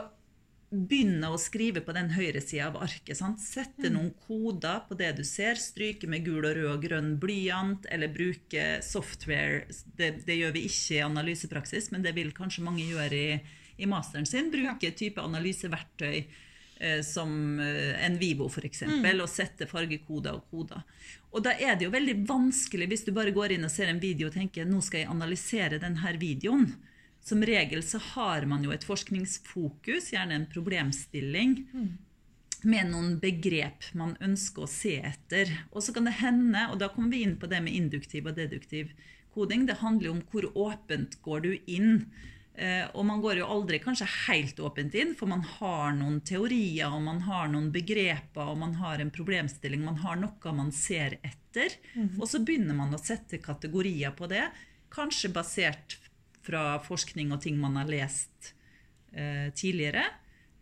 begynne 0.74 1.30
å 1.32 1.38
skrive 1.40 1.82
på 1.84 1.94
den 1.96 2.10
høyre 2.14 2.40
sida 2.42 2.68
av 2.68 2.78
arket. 2.84 3.16
Sant? 3.18 3.42
Sette 3.42 3.88
mm. 3.88 3.94
noen 3.94 4.12
koder 4.26 4.82
på 4.88 4.96
det 4.98 5.12
du 5.18 5.24
ser. 5.26 5.58
Stryke 5.60 6.08
med 6.10 6.24
gul 6.26 6.42
og 6.42 6.56
rød 6.56 6.70
og 6.72 6.86
grønn 6.86 7.12
blyant, 7.22 7.88
eller 7.94 8.12
bruke 8.12 8.64
software. 8.84 9.64
Det, 9.84 10.26
det, 10.26 10.38
gjør 10.40 10.56
vi 10.56 10.64
ikke 10.68 10.98
i 10.98 11.04
analysepraksis, 11.06 11.90
men 11.94 12.06
det 12.06 12.14
vil 12.18 12.34
kanskje 12.36 12.64
mange 12.66 12.86
gjøre 12.86 13.20
i, 13.20 13.36
i 13.80 13.90
masteren 13.90 14.28
sin. 14.28 14.50
Bruke 14.54 14.92
type 14.98 15.22
analyseverktøy 15.22 16.16
eh, 16.18 17.00
som 17.06 17.60
eh, 17.62 17.94
Envivo 18.06 18.50
f.eks., 18.50 18.86
mm. 18.90 19.06
og 19.16 19.30
sette 19.30 19.68
fargekoder 19.70 20.40
og 20.40 20.48
koder. 20.50 20.82
Og 21.34 21.44
da 21.46 21.54
er 21.58 21.78
det 21.78 21.88
jo 21.88 21.94
veldig 21.94 22.20
vanskelig 22.28 22.90
hvis 22.90 23.06
du 23.06 23.14
bare 23.14 23.34
går 23.34 23.56
inn 23.56 23.66
og 23.66 23.72
ser 23.72 23.90
en 23.90 24.02
video 24.02 24.30
og 24.30 24.36
tenker 24.36 24.68
nå 24.68 24.82
skal 24.84 25.04
jeg 25.04 25.14
analysere 25.14 25.82
denne 25.82 26.18
videoen. 26.20 26.68
Som 27.24 27.44
regel 27.46 27.82
så 27.82 27.98
har 28.12 28.44
man 28.48 28.64
jo 28.66 28.72
et 28.74 28.84
forskningsfokus, 28.84 30.10
gjerne 30.12 30.36
en 30.36 30.50
problemstilling, 30.52 31.56
mm. 31.72 31.88
med 32.68 32.90
noen 32.92 33.16
begrep 33.22 33.88
man 33.96 34.12
ønsker 34.24 34.66
å 34.66 34.70
se 34.70 34.98
etter. 35.00 35.52
Og 35.72 35.86
så 35.86 35.94
kan 35.96 36.04
det 36.04 36.18
hende, 36.20 36.66
og 36.68 36.82
da 36.82 36.90
kommer 36.92 37.16
vi 37.16 37.24
inn 37.24 37.38
på 37.40 37.48
det 37.48 37.62
med 37.64 37.76
induktiv 37.76 38.28
og 38.28 38.36
deduktiv 38.36 38.92
koding, 39.34 39.64
det 39.66 39.80
handler 39.80 40.10
jo 40.10 40.14
om 40.18 40.22
hvor 40.30 40.46
åpent 40.68 41.16
går 41.24 41.44
du 41.46 41.50
inn. 41.64 42.04
Eh, 42.54 42.84
og 42.94 43.02
man 43.08 43.24
går 43.24 43.40
jo 43.40 43.48
aldri 43.50 43.80
kanskje 43.82 44.06
helt 44.28 44.60
åpent 44.62 44.94
inn, 44.94 45.16
for 45.18 45.30
man 45.30 45.42
har 45.56 45.96
noen 45.96 46.20
teorier, 46.28 46.92
og 46.92 47.02
man 47.08 47.24
har 47.26 47.48
noen 47.50 47.72
begreper, 47.74 48.52
og 48.52 48.60
man 48.60 48.76
har 48.78 49.02
en 49.02 49.10
problemstilling, 49.14 49.82
man 49.82 49.98
har 50.04 50.20
noe 50.20 50.54
man 50.54 50.70
ser 50.76 51.18
etter. 51.24 51.74
Mm. 51.96 52.14
Og 52.20 52.28
så 52.30 52.44
begynner 52.44 52.76
man 52.78 52.94
å 52.94 53.02
sette 53.02 53.42
kategorier 53.42 54.14
på 54.14 54.30
det, 54.30 54.44
kanskje 54.94 55.32
basert 55.34 55.98
fra 56.44 56.64
forskning 56.84 57.32
og 57.34 57.42
ting 57.44 57.56
man 57.60 57.78
har 57.80 57.88
lest 57.90 58.52
eh, 59.12 59.48
tidligere. 59.56 60.04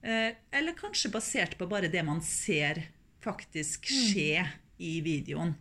Eh, 0.02 0.30
eller 0.50 0.78
kanskje 0.78 1.12
basert 1.14 1.58
på 1.58 1.68
bare 1.70 1.90
det 1.92 2.02
man 2.06 2.22
ser 2.24 2.84
faktisk 3.22 3.90
mm. 3.90 4.00
skje 4.08 4.46
mm. 4.46 4.56
i 4.78 4.94
videoen. 5.04 5.54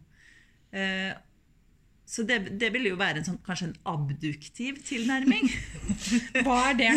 Eh, 0.72 1.12
så 2.12 2.26
det, 2.28 2.42
det 2.60 2.74
vil 2.74 2.90
jo 2.90 2.98
være 3.00 3.22
en 3.22 3.28
sånn, 3.30 3.38
kanskje 3.46 3.70
en 3.70 3.76
abduktiv 3.88 4.82
tilnærming. 4.84 5.46
Hva 6.44 6.58
er 6.74 6.80
det? 6.82 6.90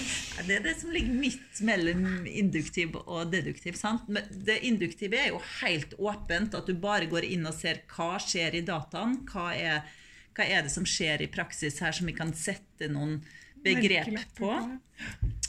det 0.46 0.54
er 0.56 0.62
det 0.64 0.72
som 0.80 0.94
ligger 0.94 1.12
midt 1.12 1.60
mellom 1.66 2.24
induktiv 2.24 2.96
og 3.02 3.34
deduktiv. 3.34 3.76
sant? 3.76 4.06
Men 4.08 4.30
det 4.46 4.62
induktive 4.64 5.18
er 5.18 5.28
jo 5.34 5.42
helt 5.58 5.92
åpent, 5.98 6.56
at 6.56 6.70
du 6.70 6.72
bare 6.80 7.10
går 7.10 7.26
inn 7.34 7.44
og 7.50 7.58
ser 7.58 7.82
hva 7.92 8.14
skjer 8.22 8.56
i 8.62 8.64
dataen. 8.64 9.18
hva 9.28 9.50
er 9.52 9.98
hva 10.36 10.46
er 10.48 10.64
det 10.64 10.72
som 10.72 10.86
skjer 10.88 11.22
i 11.24 11.30
praksis 11.32 11.80
her 11.84 11.94
som 11.96 12.08
vi 12.08 12.16
kan 12.16 12.32
sette 12.36 12.88
noen 12.92 13.20
begrep 13.62 14.16
på? 14.38 14.52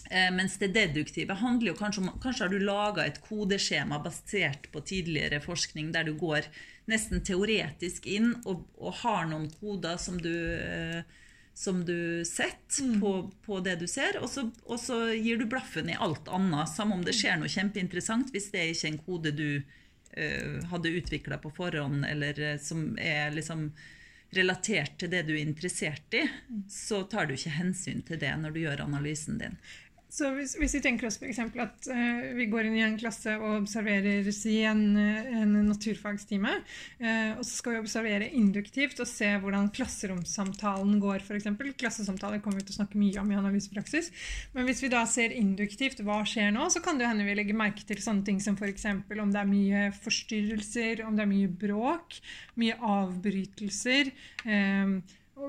Eh, 0.09 0.29
mens 0.35 0.57
det 0.61 0.73
deduktive 0.75 1.33
handler 1.39 1.71
jo 1.71 1.79
kanskje 1.79 2.03
om 2.03 2.11
Kanskje 2.21 2.45
har 2.45 2.53
du 2.53 2.61
laga 2.61 3.05
et 3.07 3.21
kodeskjema 3.23 3.97
basert 4.03 4.69
på 4.73 4.83
tidligere 4.85 5.41
forskning, 5.41 5.91
der 5.95 6.05
du 6.07 6.13
går 6.19 6.45
nesten 6.91 7.23
teoretisk 7.23 8.05
inn 8.11 8.33
og, 8.43 8.65
og 8.77 8.99
har 9.01 9.27
noen 9.31 9.47
koder 9.61 9.97
som 10.01 10.19
du 10.21 10.33
eh, 10.59 11.03
som 11.53 11.83
du 11.85 12.25
setter 12.25 12.87
mm. 12.87 13.01
på, 13.01 13.09
på, 13.45 13.59
det 13.61 13.75
du 13.77 13.85
ser, 13.87 14.17
og 14.17 14.29
så, 14.29 14.47
og 14.65 14.79
så, 14.81 14.97
gir 15.13 15.37
du 15.37 15.45
blaffen 15.45 15.91
i 15.93 15.97
alt 16.01 16.25
annet. 16.33 16.71
Samme 16.71 16.97
om 16.97 17.03
det 17.05 17.13
skjer 17.13 17.37
noe 17.37 17.51
kjempeinteressant, 17.51 18.31
hvis 18.33 18.49
det 18.49 18.61
er 18.61 18.71
ikke 18.73 18.89
en 18.89 19.01
kode 19.05 19.33
du 19.37 19.49
uh, 19.61 20.55
hadde 20.71 20.95
utvikla 20.97 21.37
på 21.43 21.53
forhånd, 21.53 22.07
eller 22.09 22.57
som 22.57 22.95
er 22.97 23.35
liksom 23.37 23.67
relatert 24.35 24.97
til 25.01 25.11
det 25.13 25.23
du 25.27 25.33
er 25.35 25.43
interessert 25.43 26.17
i, 26.17 26.23
så 26.69 27.03
tar 27.09 27.27
du 27.27 27.35
ikke 27.35 27.53
hensyn 27.57 28.03
til 28.07 28.19
det 28.21 28.33
når 28.39 28.55
du 28.55 28.63
gjør 28.63 28.85
analysen 28.85 29.39
din. 29.41 29.57
Så 30.13 30.29
hvis, 30.35 30.51
hvis 30.61 30.75
vi 30.77 30.81
tenker 30.85 31.07
oss 31.09 31.17
f.eks. 31.17 31.39
at 31.41 31.87
uh, 31.89 32.25
vi 32.37 32.45
går 32.51 32.67
inn 32.67 32.75
i 32.77 32.83
en 32.85 32.97
klasse 33.01 33.33
og 33.39 33.63
observerer 33.63 34.27
si 34.35 34.59
en, 34.69 34.83
en 34.99 35.55
naturfagstime, 35.65 36.51
uh, 37.01 37.31
og 37.39 37.41
så 37.41 37.49
skal 37.49 37.73
vi 37.73 37.81
observere 37.81 38.27
induktivt 38.37 39.01
og 39.01 39.09
se 39.09 39.31
hvordan 39.41 39.71
klasseromssamtalen 39.73 40.99
går, 41.01 41.25
f.eks. 41.25 41.49
Klassesamtaler 41.81 42.43
kommer 42.43 42.61
vi 42.61 42.67
til 42.67 42.75
å 42.75 42.79
snakke 42.83 43.01
mye 43.01 43.23
om 43.23 43.33
i 43.33 43.39
analysepraksis. 43.39 44.11
Men 44.53 44.69
hvis 44.69 44.83
vi 44.85 44.91
da 44.93 45.01
ser 45.09 45.33
induktivt 45.33 46.03
hva 46.05 46.19
skjer 46.29 46.53
nå, 46.53 46.69
så 46.69 46.83
kan 46.85 47.01
det 47.01 47.09
hende 47.09 47.25
vi 47.25 47.33
legger 47.39 47.57
merke 47.57 47.81
til 47.87 48.03
sånne 48.03 48.27
ting 48.27 48.43
som 48.43 48.59
f.eks. 48.59 48.85
om 48.93 49.33
det 49.33 49.41
er 49.41 49.49
mye 49.49 49.89
forstyrrelser, 49.97 51.01
om 51.07 51.17
det 51.17 51.25
er 51.25 51.33
mye 51.33 51.49
bråk, 51.65 52.21
mye 52.61 52.77
avbrytelser. 52.77 54.13
Um, 54.45 54.99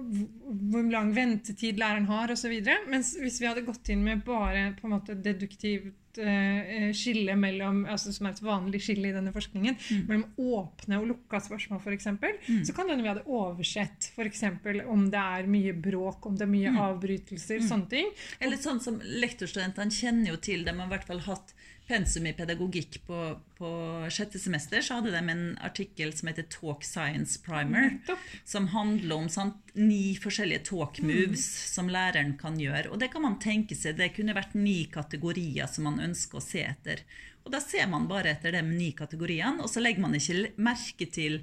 hvor 0.02 0.86
lang 0.90 1.12
ventetid 1.16 1.78
læreren 1.80 2.08
har 2.10 2.32
osv. 2.34 2.54
Mens 2.90 3.14
hvis 3.20 3.40
vi 3.40 3.48
hadde 3.48 3.66
gått 3.66 3.90
inn 3.92 4.04
med 4.04 4.24
bare 4.26 4.72
på 4.78 4.88
en 4.88 4.96
måte 4.96 5.16
deduktivt 5.18 6.20
uh, 6.20 6.90
skille 6.96 7.36
mellom, 7.38 7.82
altså 7.90 8.12
som 8.14 8.28
er 8.28 8.34
et 8.34 8.42
vanlig 8.44 8.80
skille 8.84 9.10
i 9.10 9.14
denne 9.14 9.32
forskningen, 9.34 9.76
mm. 9.78 10.04
mellom 10.10 10.24
åpne 10.60 11.00
og 11.00 11.08
lukka 11.12 11.40
spørsmål 11.44 11.82
f.eks., 11.82 12.10
mm. 12.14 12.62
så 12.66 12.74
kan 12.74 12.86
det 12.86 12.96
hende 12.96 13.06
vi 13.06 13.12
hadde 13.12 13.26
oversett 13.26 14.10
f.eks. 14.14 14.44
om 14.84 15.06
det 15.12 15.26
er 15.38 15.50
mye 15.50 15.76
bråk, 15.86 16.26
om 16.30 16.38
det 16.38 16.46
er 16.46 16.54
mye 16.54 16.74
mm. 16.74 16.80
avbrytelser, 16.88 17.62
mm. 17.62 17.68
sånne 17.70 17.92
ting. 17.92 18.10
Eller 18.40 18.60
sånn 18.60 18.82
som 18.84 19.00
lektorstudentene 19.02 19.94
kjenner 19.94 20.34
jo 20.34 20.40
til 20.42 20.66
det, 20.66 20.74
man 20.74 20.88
har 20.88 20.94
i 20.94 20.96
hvert 20.98 21.12
fall 21.12 21.24
hatt 21.28 21.54
pensum 21.88 22.26
i 22.26 22.32
pedagogikk 22.32 23.00
på, 23.06 23.18
på 23.58 23.70
sjette 24.12 24.40
semester, 24.40 24.80
så 24.84 24.98
hadde 24.98 25.12
de 25.12 25.20
en 25.32 25.42
artikkel 25.64 26.14
som 26.16 26.30
heter 26.30 26.46
Talk 26.52 26.84
Science 26.86 27.40
Primer, 27.44 27.98
mm, 27.98 28.22
som 28.48 28.70
handler 28.72 29.16
om 29.16 29.28
sant, 29.32 29.60
ni 29.74 30.14
forskjellige 30.20 30.64
talk 30.70 31.00
moves 31.04 31.44
mm. 31.44 31.60
som 31.74 31.90
læreren 31.92 32.36
kan 32.40 32.56
gjøre. 32.60 32.88
Og 32.92 33.02
det 33.02 33.10
kan 33.12 33.24
man 33.26 33.36
tenke 33.42 33.76
seg, 33.76 33.98
det 33.98 34.14
kunne 34.16 34.36
vært 34.36 34.56
ni 34.56 34.84
kategorier 34.92 35.68
som 35.70 35.88
man 35.90 36.00
ønsker 36.04 36.40
å 36.40 36.44
se 36.44 36.64
etter. 36.64 37.04
Og 37.44 37.52
da 37.52 37.60
ser 37.60 37.90
man 37.92 38.08
bare 38.08 38.32
etter 38.32 38.56
de 38.56 38.62
ni 38.64 38.94
kategoriene, 38.96 39.60
og 39.60 39.68
så 39.68 39.82
legger 39.84 40.06
man 40.06 40.16
ikke 40.16 40.54
merke 40.56 41.10
til 41.12 41.42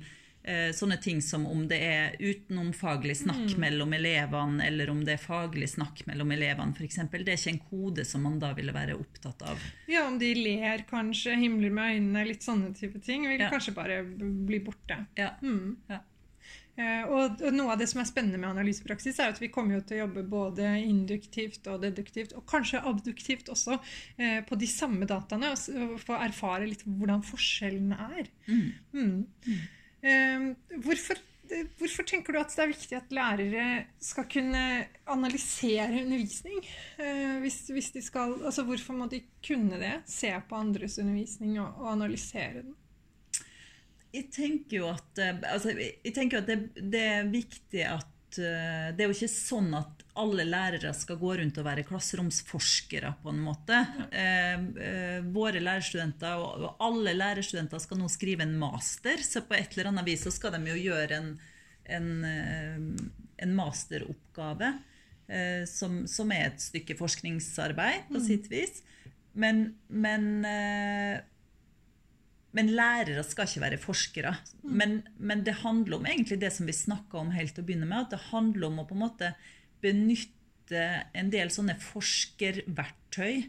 sånne 0.73 0.95
ting 0.97 1.19
som 1.21 1.43
om 1.45 1.67
det 1.69 1.77
er 1.86 2.15
utenomfaglig 2.17 3.13
snakk 3.19 3.51
mm. 3.54 3.60
mellom 3.62 3.93
elevene, 3.93 4.65
eller 4.65 4.89
om 4.89 5.04
det 5.06 5.13
er 5.13 5.21
faglig 5.21 5.67
snakk 5.69 6.01
mellom 6.08 6.34
elevene, 6.34 6.73
f.eks. 6.73 6.97
Det 7.12 7.21
er 7.21 7.38
ikke 7.38 7.54
en 7.54 7.62
kode 7.69 8.06
som 8.10 8.25
man 8.25 8.39
da 8.41 8.49
ville 8.58 8.73
være 8.73 8.97
opptatt 8.97 9.45
av. 9.51 9.62
Ja, 9.91 10.08
om 10.08 10.17
de 10.21 10.32
ler 10.34 10.82
kanskje, 10.89 11.36
himler 11.38 11.73
med 11.73 11.97
øynene, 11.97 12.25
litt 12.32 12.45
sånne 12.47 12.73
type 12.77 13.04
ting, 13.06 13.27
vil 13.30 13.43
ja. 13.43 13.51
kanskje 13.54 13.75
bare 13.77 14.01
bli 14.01 14.63
borte. 14.65 15.04
Ja. 15.19 15.36
Mm. 15.45 15.77
ja. 15.91 16.01
Uh, 16.80 17.04
og, 17.12 17.41
Noe 17.51 17.73
av 17.73 17.82
det 17.82 17.89
som 17.91 17.99
er 17.99 18.08
spennende 18.08 18.39
med 18.39 18.54
analysepraksis, 18.54 19.19
er 19.19 19.34
at 19.34 19.41
vi 19.41 19.49
kommer 19.51 19.77
jo 19.77 19.84
til 19.86 19.97
å 19.97 20.06
jobbe 20.06 20.23
både 20.32 20.69
induktivt 20.80 21.67
og 21.69 21.84
deduktivt, 21.84 22.32
og 22.38 22.45
kanskje 22.49 22.82
abduktivt 22.88 23.51
også, 23.51 23.77
uh, 23.77 24.39
på 24.47 24.60
de 24.60 24.69
samme 24.71 25.10
dataene, 25.10 25.51
og, 25.51 25.67
og 25.91 25.99
få 26.01 26.17
erfare 26.21 26.69
litt 26.69 26.86
hvordan 26.88 27.25
forskjellene 27.27 27.99
er. 28.21 28.32
Mm. 28.47 28.65
Mm. 28.95 29.60
Ehm, 30.02 30.56
hvorfor, 30.82 31.20
hvorfor, 31.78 32.06
tenker 32.08 32.34
du 32.34 32.40
at 32.42 32.54
det 32.56 32.64
er 32.64 32.72
viktig 32.72 32.98
at 32.98 33.14
lærere 33.14 33.66
skal 34.02 34.28
kunne 34.32 34.64
analysere 35.14 35.90
undervisning? 36.04 36.62
Eh, 36.98 37.40
hvis, 37.44 37.64
hvis 37.70 37.92
de 37.96 38.04
skal, 38.06 38.38
altså 38.46 38.66
hvorfor 38.68 38.98
må 38.98 39.10
de 39.12 39.22
kunne 39.46 39.82
det? 39.82 39.98
Se 40.10 40.34
på 40.50 40.62
andres 40.62 40.98
undervisning 41.02 41.60
og, 41.62 41.82
og 41.82 41.92
analysere 41.96 42.64
den? 42.64 42.78
Jeg 44.12 44.28
tenker 44.34 44.82
jo 44.82 44.88
at, 44.92 45.12
eh, 45.22 45.44
altså, 45.54 45.76
tenker 46.16 46.42
at 46.42 46.50
det, 46.50 46.60
det 46.76 47.04
er 47.18 47.30
viktig 47.32 47.86
at 47.88 48.42
eh, 48.42 48.90
det 48.96 49.06
er 49.06 49.12
jo 49.12 49.20
ikke 49.20 49.32
sånn 49.32 49.72
at 49.78 50.01
alle 50.19 50.43
lærere 50.43 50.91
skal 50.95 51.19
gå 51.21 51.32
rundt 51.39 51.58
og 51.62 51.65
være 51.65 51.86
klasseromsforskere, 51.88 53.13
på 53.24 53.32
en 53.32 53.41
måte. 53.45 53.78
Eh, 54.12 54.65
eh, 54.84 55.17
våre 55.32 55.62
lærerstudenter 55.63 56.41
og 56.41 56.84
alle 56.84 57.13
lærerstudenter 57.15 57.80
skal 57.80 58.02
nå 58.02 58.10
skrive 58.12 58.43
en 58.43 58.58
master, 58.60 59.24
så 59.24 59.43
på 59.47 59.56
et 59.56 59.78
eller 59.78 59.91
annet 59.91 60.10
vis 60.10 60.26
så 60.28 60.34
skal 60.36 60.56
de 60.58 60.62
jo 60.74 60.80
gjøre 60.89 61.19
en, 61.21 61.34
en, 61.97 62.10
eh, 62.28 62.80
en 63.45 63.56
masteroppgave 63.56 64.74
eh, 65.32 65.63
som, 65.69 66.04
som, 66.12 66.32
er 66.36 66.50
et 66.50 66.63
stykke 66.63 66.97
forskningsarbeid, 67.00 68.10
på 68.12 68.19
mm. 68.19 68.26
sitt 68.28 68.52
vis. 68.52 68.82
Men, 69.32 69.63
men, 69.88 70.28
eh, 70.43 71.21
men 72.52 72.74
lærere 72.76 73.24
skal 73.24 73.47
ikke 73.47 73.63
være 73.63 73.80
forskere. 73.80 74.36
Mm. 74.60 74.76
Men, 74.76 75.00
men, 75.17 75.47
det 75.47 75.62
handler 75.63 76.02
om 76.02 76.12
egentlig 76.12 76.41
det 76.43 76.52
som 76.58 76.67
vi 76.67 76.76
snakka 76.76 77.24
om 77.24 77.32
helt 77.36 77.56
til 77.56 77.63
å 77.63 77.71
begynne 77.71 77.88
med, 77.88 78.10
at 78.10 78.17
det 78.17 78.26
handler 78.34 78.67
om 78.67 78.84
å 78.84 78.88
på 78.89 79.00
en 79.00 79.06
måte 79.06 79.34
benytte 79.82 80.86
en 81.17 81.32
del 81.34 81.52
sånne 81.54 81.76
forskerverktøy 81.82 83.44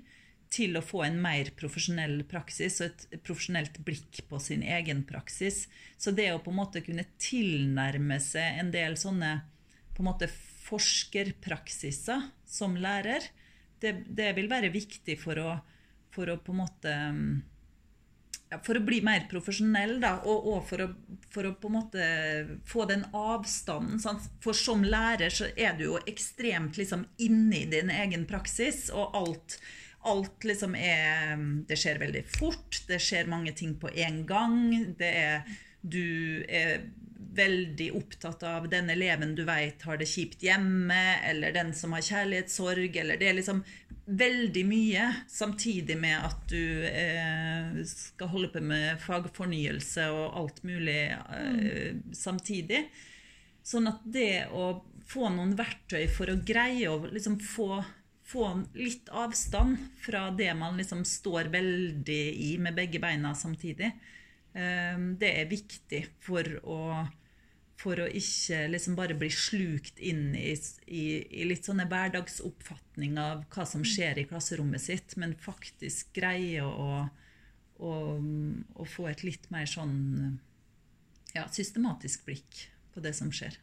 til 0.53 0.77
å 0.77 0.85
få 0.85 1.05
en 1.07 1.17
mer 1.23 1.49
profesjonell 1.57 2.25
praksis 2.29 2.81
og 2.83 2.91
et 2.91 3.23
profesjonelt 3.25 3.79
blikk 3.87 4.21
på 4.29 4.41
sin 4.43 4.63
egen 4.65 5.05
praksis. 5.09 5.65
Så 5.97 6.13
det 6.13 6.29
å 6.33 6.43
på 6.45 6.53
en 6.53 6.61
måte 6.61 6.83
kunne 6.85 7.07
tilnærme 7.23 8.19
seg 8.21 8.61
en 8.61 8.73
del 8.75 8.99
sånne 9.01 9.33
på 9.93 10.03
en 10.03 10.11
måte 10.11 10.29
forskerpraksiser 10.67 12.29
som 12.49 12.77
lærer, 12.81 13.25
det, 13.81 14.05
det 14.09 14.33
vil 14.37 14.51
være 14.51 14.73
viktig 14.73 15.17
for 15.21 15.41
å, 15.41 15.57
for 16.13 16.31
å 16.31 16.39
på 16.41 16.53
en 16.55 16.61
måte 16.61 16.93
for 18.65 18.79
å 18.79 18.85
bli 18.85 19.01
mer 19.05 19.27
profesjonell, 19.31 19.97
da, 20.03 20.17
og, 20.29 20.49
og 20.53 20.65
for, 20.69 20.85
å, 20.85 21.19
for, 21.33 21.49
å, 21.49 21.55
på 21.59 21.71
en 21.71 21.77
måte 21.77 22.09
få 22.69 22.87
den 22.91 23.05
avstanden. 23.17 24.01
Sant? 24.03 24.29
For 24.45 24.57
som 24.57 24.85
lærer 24.85 25.33
så 25.33 25.51
er 25.57 25.77
du 25.79 25.87
jo 25.89 26.01
ekstremt 26.11 26.81
liksom 26.81 27.07
inni 27.23 27.65
din 27.73 27.93
egen 27.93 28.27
praksis, 28.31 28.89
og 28.93 29.17
alt, 29.19 29.59
alt 30.09 30.47
liksom 30.49 30.75
er 30.77 31.37
Det 31.69 31.79
skjer 31.79 32.01
veldig 32.03 32.25
fort, 32.29 32.83
det 32.89 33.01
skjer 33.03 33.31
mange 33.31 33.55
ting 33.57 33.77
på 33.81 33.93
en 33.93 34.25
gang. 34.29 34.59
Det 34.99 35.13
er, 35.23 35.55
du 35.81 36.43
er 36.49 36.83
veldig 37.33 37.89
opptatt 37.97 38.43
av 38.45 38.67
den 38.69 38.91
eleven 38.93 39.35
du 39.39 39.45
vet 39.49 39.83
har 39.89 39.97
det 40.01 40.09
kjipt 40.11 40.43
hjemme, 40.45 41.01
eller 41.29 41.55
den 41.55 41.73
som 41.77 41.95
har 41.97 42.05
kjærlighetssorg, 42.05 42.97
eller 43.01 43.21
det 43.21 43.31
er 43.31 43.39
liksom 43.39 43.63
veldig 44.05 44.63
mye, 44.67 45.07
samtidig 45.31 45.97
med 46.01 46.19
at 46.27 46.45
du 46.51 46.85
eh, 46.89 47.83
skal 47.87 48.31
holde 48.33 48.51
på 48.51 48.63
med 48.65 48.99
fagfornyelse 49.03 50.09
og 50.11 50.39
alt 50.41 50.63
mulig 50.67 51.01
eh, 51.13 51.95
mm. 51.95 52.03
samtidig. 52.17 52.85
Sånn 53.63 53.87
at 53.91 54.03
det 54.03 54.49
å 54.51 54.73
få 55.07 55.29
noen 55.31 55.55
verktøy 55.59 56.07
for 56.11 56.33
å 56.33 56.41
greie 56.43 56.91
å 56.91 56.99
liksom 57.07 57.39
få, 57.43 57.79
få 58.27 58.49
litt 58.75 59.11
avstand 59.15 59.79
fra 60.03 60.29
det 60.35 60.51
man 60.59 60.81
liksom 60.81 61.05
står 61.07 61.53
veldig 61.53 62.23
i 62.49 62.53
med 62.63 62.75
begge 62.79 63.03
beina 63.03 63.37
samtidig, 63.39 63.93
eh, 64.55 64.99
det 65.19 65.35
er 65.39 65.53
viktig 65.53 66.05
for 66.27 66.57
å 66.67 66.81
for 67.83 67.99
å 67.99 68.07
ikke 68.07 68.67
liksom 68.71 68.95
bare 68.99 69.17
bli 69.19 69.29
slukt 69.35 69.99
inn 69.99 70.37
i, 70.39 70.53
i, 70.87 71.05
i, 71.27 71.47
litt 71.49 71.67
sånne 71.67 71.89
hverdagsoppfatning 71.91 73.19
av 73.21 73.43
hva 73.53 73.67
som 73.69 73.83
skjer 73.87 74.23
i 74.23 74.27
klasserommet 74.31 74.85
sitt, 74.85 75.17
men 75.19 75.35
faktisk 75.39 76.13
greie 76.17 76.63
å, 76.63 77.03
å, 77.83 77.93
å 78.23 78.89
få 78.95 79.11
et 79.11 79.27
litt 79.27 79.51
mer 79.55 79.67
sånn 79.71 80.39
ja, 81.35 81.49
systematisk 81.51 82.27
blikk 82.29 82.67
på 82.95 83.03
det 83.03 83.15
som 83.19 83.33
skjer. 83.35 83.59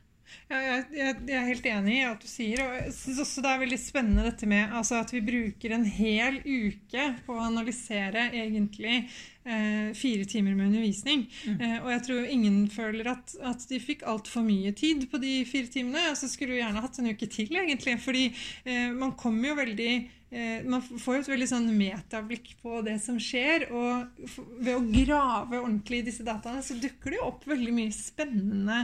Ja, 0.50 0.60
jeg, 0.62 0.84
jeg, 0.94 1.16
er 1.34 1.48
helt 1.48 1.68
enig 1.70 1.96
i 1.96 2.06
alt 2.06 2.22
du 2.22 2.30
sier. 2.30 2.62
og 2.62 2.76
jeg 2.78 2.94
synes 2.94 3.22
også 3.24 3.44
Det 3.46 3.50
er 3.50 3.62
veldig 3.64 3.80
spennende 3.82 4.26
dette 4.28 4.50
med 4.50 4.76
altså 4.78 5.00
at 5.02 5.14
vi 5.14 5.24
bruker 5.26 5.74
en 5.74 5.86
hel 5.90 6.40
uke 6.46 7.06
på 7.26 7.34
å 7.34 7.48
analysere 7.48 8.28
egentlig 8.38 9.08
eh, 9.50 9.90
fire 9.98 10.28
timer 10.30 10.56
med 10.56 10.70
undervisning. 10.70 11.26
Mm. 11.46 11.58
Eh, 11.62 11.78
og 11.84 11.92
jeg 11.94 12.04
tror 12.08 12.30
ingen 12.36 12.60
føler 12.72 13.12
at, 13.16 13.36
at 13.52 13.66
de 13.70 13.82
fikk 13.84 14.06
altfor 14.08 14.46
mye 14.46 14.74
tid 14.78 15.08
på 15.12 15.22
de 15.22 15.34
fire 15.50 15.72
timene. 15.74 16.06
Og 16.12 16.20
så 16.20 16.30
skulle 16.32 16.56
du 16.56 16.62
gjerne 16.62 16.86
hatt 16.86 17.02
en 17.02 17.12
uke 17.12 17.30
til, 17.32 17.52
egentlig. 17.58 17.98
Fordi 18.04 18.30
eh, 18.30 18.90
man 18.96 19.16
kommer 19.20 19.52
jo 19.52 19.60
veldig 19.60 19.94
man 20.70 20.84
får 20.86 21.16
jo 21.16 21.22
et 21.24 21.32
veldig 21.32 21.48
sånn 21.50 21.70
metablikk 21.74 22.52
på 22.62 22.84
det 22.86 23.00
som 23.02 23.18
skjer. 23.22 23.68
Og 23.74 24.28
ved 24.60 24.76
å 24.76 24.84
grave 24.86 25.62
ordentlig 25.62 26.04
i 26.04 26.10
disse 26.12 26.26
dataene, 26.28 26.62
så 26.66 26.78
dukker 26.78 27.16
det 27.16 27.22
jo 27.22 27.30
opp 27.32 27.48
veldig 27.50 27.74
mye 27.80 27.96
spennende 27.96 28.84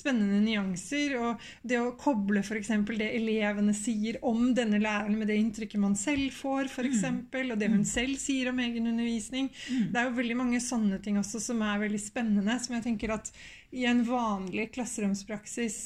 spennende 0.00 0.40
nyanser. 0.44 1.14
Og 1.20 1.46
det 1.66 1.80
å 1.80 1.92
koble 2.00 2.42
f.eks. 2.44 2.72
det 2.90 3.10
elevene 3.16 3.74
sier 3.76 4.20
om 4.26 4.50
denne 4.56 4.80
læreren 4.82 5.18
med 5.18 5.30
det 5.30 5.38
inntrykket 5.40 5.82
man 5.82 5.96
selv 5.98 6.32
får, 6.36 6.70
f.eks., 6.70 6.90
eksempel, 6.90 7.52
og 7.52 7.60
det 7.60 7.70
hun 7.72 7.86
selv 7.88 8.18
sier 8.20 8.50
om 8.50 8.60
egen 8.62 8.90
undervisning. 8.90 9.50
Mm. 9.68 9.88
Det 9.92 10.00
er 10.00 10.08
jo 10.08 10.18
veldig 10.18 10.38
mange 10.38 10.62
sånne 10.64 11.00
ting 11.04 11.20
også 11.20 11.42
som 11.50 11.62
er 11.66 11.82
veldig 11.84 12.02
spennende. 12.02 12.58
Som 12.62 12.78
jeg 12.78 12.86
tenker 12.88 13.16
at 13.16 13.32
i 13.70 13.84
en 13.86 14.02
vanlig 14.04 14.72
klasseromspraksis 14.74 15.76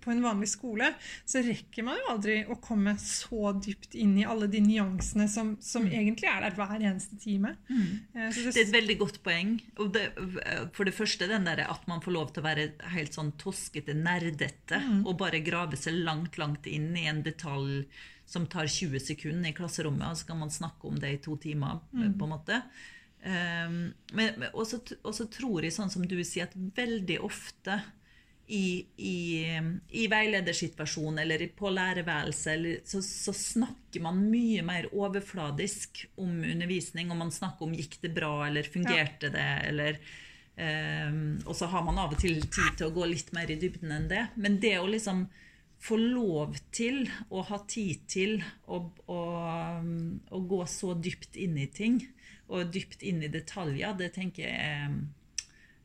på 0.00 0.10
en 0.10 0.22
vanlig 0.24 0.48
skole, 0.48 0.90
så 1.28 1.42
rekker 1.44 1.84
man 1.84 1.98
jo 2.00 2.12
aldri 2.14 2.38
å 2.48 2.56
komme 2.64 2.94
så 3.02 3.52
dypt 3.52 3.96
inn 4.00 4.16
i 4.20 4.26
alle 4.28 4.48
de 4.50 4.62
nyansene 4.64 5.28
som, 5.28 5.52
som 5.60 5.84
mm. 5.84 5.92
egentlig 6.00 6.30
er 6.30 6.46
der 6.46 6.56
hver 6.56 6.76
eneste 6.78 7.18
time. 7.20 7.54
Mm. 7.68 7.90
Det, 8.14 8.30
det, 8.32 8.54
er 8.54 8.62
et 8.64 8.76
veldig 8.78 8.98
godt 9.04 9.20
poeng. 9.26 9.56
Det, 9.92 10.06
for 10.76 10.88
det 10.88 10.96
første 10.96 11.28
den 11.28 11.48
der 11.48 11.66
at 11.68 11.84
man 11.90 12.02
får 12.04 12.16
lov 12.16 12.32
til 12.32 12.44
å 12.44 12.48
være 12.48 12.68
helt 12.94 13.16
sånn 13.16 13.34
toskete, 13.40 13.96
nerdete, 13.96 14.80
mm. 14.80 15.02
og 15.04 15.18
bare 15.20 15.44
grave 15.44 15.76
seg 15.80 16.00
langt, 16.00 16.40
langt 16.40 16.68
inn 16.70 16.94
i 16.96 17.08
en 17.10 17.24
detalj 17.26 17.84
som 18.28 18.44
tar 18.48 18.68
20 18.68 19.00
sekunder 19.00 19.50
i 19.50 19.56
klasserommet, 19.56 20.04
og 20.10 20.20
så 20.20 20.28
kan 20.28 20.40
man 20.42 20.52
snakke 20.52 20.88
om 20.88 20.98
det 21.00 21.14
i 21.14 21.20
to 21.24 21.36
timer. 21.40 21.80
Mm. 21.92 22.16
på 22.18 22.26
en 22.26 22.32
måte. 22.34 22.62
Um, 23.18 23.78
men, 24.14 24.44
og 24.52 24.64
så 24.68 25.26
tror 25.32 25.64
jeg, 25.66 25.74
sånn 25.74 25.90
som 25.92 26.04
du 26.06 26.18
sier, 26.22 26.46
at 26.46 26.54
veldig 26.76 27.18
ofte 27.26 27.80
i, 28.48 28.86
i, 28.96 29.16
i 30.00 30.04
veiledersituasjon 30.08 31.18
eller 31.20 31.42
på 31.56 31.68
lærerværelset 31.68 32.86
så, 32.88 33.02
så, 33.04 33.34
snakker 33.36 34.00
man 34.04 34.22
mye 34.30 34.62
mer 34.64 34.88
overfladisk 34.94 36.06
om 36.16 36.40
undervisning. 36.40 37.12
Og 37.12 37.20
man 37.20 37.34
snakker 37.34 37.68
om 37.68 37.76
gikk 37.76 37.98
det 38.04 38.14
bra, 38.16 38.32
eller 38.46 38.70
fungerte 38.70 39.28
ja. 39.28 39.34
det, 39.34 39.50
eller 39.68 40.00
um, 41.10 41.20
Og 41.44 41.52
så 41.58 41.68
har 41.68 41.84
man 41.84 42.00
av 42.00 42.16
og 42.16 42.22
til 42.22 42.40
tid 42.46 42.78
til 42.78 42.88
å 42.88 42.94
gå 42.96 43.10
litt 43.10 43.34
mer 43.36 43.52
i 43.52 43.58
dybden 43.60 43.92
enn 43.98 44.08
det. 44.08 44.24
Men 44.40 44.56
det 44.62 44.78
å 44.80 44.88
liksom 44.88 45.26
få 45.78 45.98
lov 46.00 46.56
til 46.74 47.04
å 47.30 47.44
ha 47.46 47.60
tid 47.70 48.06
til 48.10 48.40
å, 48.66 48.80
å, 49.12 49.20
å, 50.34 50.40
gå 50.50 50.64
så 50.66 50.94
dypt 50.98 51.36
inn 51.38 51.54
i 51.60 51.68
ting, 51.70 52.00
og 52.48 52.72
dypt 52.72 53.04
inn 53.04 53.22
i 53.22 53.30
detaljer, 53.32 53.94
det 53.98 54.12
tenker 54.16 54.48
jeg 54.48 54.98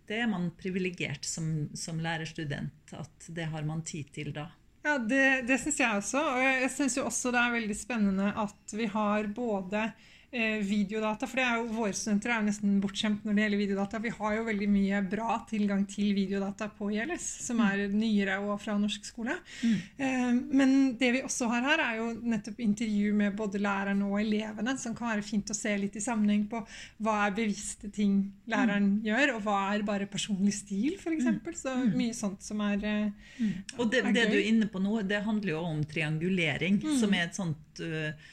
det 0.08 0.18
er 0.20 0.28
man 0.28 0.50
privilegert 0.60 1.24
som, 1.24 1.70
som 1.80 2.02
lærerstudent. 2.04 2.92
At 2.92 3.30
det 3.32 3.46
har 3.54 3.64
man 3.64 3.86
tid 3.88 4.10
til 4.16 4.34
da. 4.36 4.50
Ja, 4.84 4.98
Det, 5.00 5.46
det 5.48 5.62
syns 5.62 5.80
jeg 5.80 6.00
også. 6.02 6.24
Og 6.34 6.42
jeg, 6.44 6.72
syns 6.76 6.98
også 7.00 7.32
det 7.32 7.40
er 7.40 7.54
veldig 7.56 7.78
spennende 7.80 8.34
at 8.44 8.76
vi 8.76 8.90
har 8.92 9.30
både 9.32 9.86
Eh, 9.88 10.13
videodata. 10.34 11.28
For 11.30 11.40
det 11.40 11.46
er 11.46 11.60
jo, 11.60 11.66
våre 11.76 11.94
studenter 11.98 12.34
er 12.34 12.42
jo 12.42 12.48
nesten 12.48 12.78
bortskjemt 12.82 13.26
når 13.26 13.36
det 13.36 13.44
gjelder 13.44 13.62
videodata. 13.62 14.02
Vi 14.04 14.14
har 14.18 14.36
jo 14.38 14.46
veldig 14.48 14.70
mye 14.72 15.02
bra 15.12 15.38
tilgang 15.50 15.86
til 15.90 16.14
videodata 16.18 16.70
på 16.74 16.90
ILS, 16.96 17.28
som 17.46 17.62
mm. 17.62 17.66
er 17.68 17.94
nyere 17.94 18.40
og 18.42 18.58
fra 18.64 18.76
norsk 18.82 19.06
skole. 19.08 19.36
Mm. 19.62 19.78
Eh, 20.08 20.26
men 20.60 20.76
det 21.00 21.12
vi 21.18 21.24
også 21.28 21.50
har 21.52 21.68
her, 21.68 21.86
er 21.86 22.02
jo 22.02 22.10
nettopp 22.34 22.62
intervju 22.66 23.14
med 23.20 23.38
både 23.38 23.62
lærerne 23.62 24.10
og 24.10 24.20
elevene, 24.22 24.76
som 24.82 24.98
kan 24.98 25.14
være 25.14 25.26
fint 25.28 25.54
å 25.54 25.58
se 25.58 25.76
litt 25.80 25.98
i 26.00 26.04
sammenheng 26.04 26.48
på 26.52 26.64
hva 27.04 27.18
er 27.28 27.38
bevisste 27.38 27.92
ting 27.94 28.20
læreren 28.50 28.96
mm. 28.98 29.02
gjør, 29.08 29.36
og 29.38 29.48
hva 29.48 29.60
er 29.74 29.88
bare 29.88 30.10
personlig 30.10 30.56
stil, 30.64 30.98
f.eks. 30.98 31.30
Mm. 31.30 31.42
Så 31.64 31.76
mm. 31.78 31.90
mye 31.98 32.18
sånt 32.18 32.46
som 32.46 32.64
er, 32.66 32.80
eh, 32.90 33.34
mm. 33.38 33.58
Og 33.78 33.90
det, 33.92 34.04
er 34.04 34.16
det 34.16 34.30
du 34.34 34.40
er 34.40 34.48
inne 34.50 34.70
på 34.72 34.82
nå, 34.82 35.02
det 35.08 35.24
handler 35.28 35.56
jo 35.56 35.66
om 35.68 35.84
triangulering, 35.88 36.82
som 37.00 37.14
er 37.14 37.28
et 37.28 37.38
sånt 37.38 37.84
uh, 37.84 38.32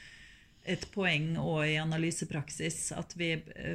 et 0.63 0.83
poeng 0.93 1.33
òg 1.41 1.63
i 1.71 1.77
analysepraksis 1.81 2.91
at 2.93 3.15
vi, 3.17 3.31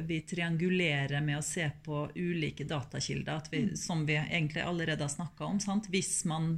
vi, 0.07 0.21
triangulerer 0.27 1.23
med 1.23 1.39
å 1.39 1.45
se 1.45 1.65
på 1.83 2.05
ulike 2.15 2.67
datakilder, 2.67 3.49
vi, 3.51 3.65
mm. 3.67 3.73
som 3.79 4.05
vi 4.07 4.15
egentlig 4.15 4.63
allerede 4.63 5.03
har 5.03 5.11
snakka 5.11 5.49
om. 5.49 5.59
Sant? 5.59 5.89
Hvis 5.91 6.23
man 6.29 6.55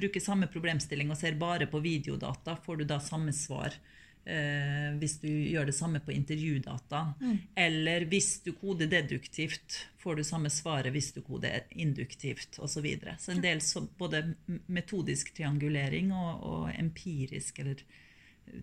bruker 0.00 0.22
samme 0.22 0.48
problemstilling 0.50 1.12
og 1.12 1.20
ser 1.20 1.38
bare 1.38 1.68
på 1.70 1.82
videodata, 1.84 2.56
får 2.64 2.82
du 2.82 2.84
da 2.90 3.00
samme 3.04 3.32
svar. 3.36 3.76
Eh, 4.24 4.90
hvis 5.00 5.16
du 5.22 5.28
gjør 5.28 5.70
det 5.70 5.74
samme 5.74 6.00
på 6.04 6.12
intervjudata. 6.12 7.06
Mm. 7.20 7.38
Eller 7.56 8.04
hvis 8.10 8.34
du 8.44 8.52
koder 8.52 8.90
deduktivt, 8.90 9.86
får 10.02 10.20
du 10.20 10.24
samme 10.26 10.52
svaret 10.52 10.92
hvis 10.92 11.12
du 11.16 11.22
koder 11.24 11.64
induktivt 11.70 12.58
osv. 12.58 12.74
Så, 12.74 12.84
videre. 12.84 13.16
så 13.20 13.32
en 13.32 13.42
del 13.44 13.62
så, 13.64 13.84
både 13.98 14.22
metodisk 14.66 15.32
triangulering 15.36 16.12
og, 16.12 16.44
og 16.44 16.70
empirisk 16.74 17.62
eller 17.64 17.82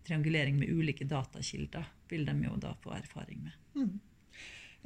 triangulering 0.07 0.59
med 0.59 0.71
ulike 0.73 1.05
datakilder 1.07 1.87
vil 2.09 2.25
de 2.27 2.35
jo 2.45 2.55
da 2.61 2.73
få 2.81 2.93
erfaring 2.97 3.43
med. 3.43 3.51
Mm. 3.75 3.99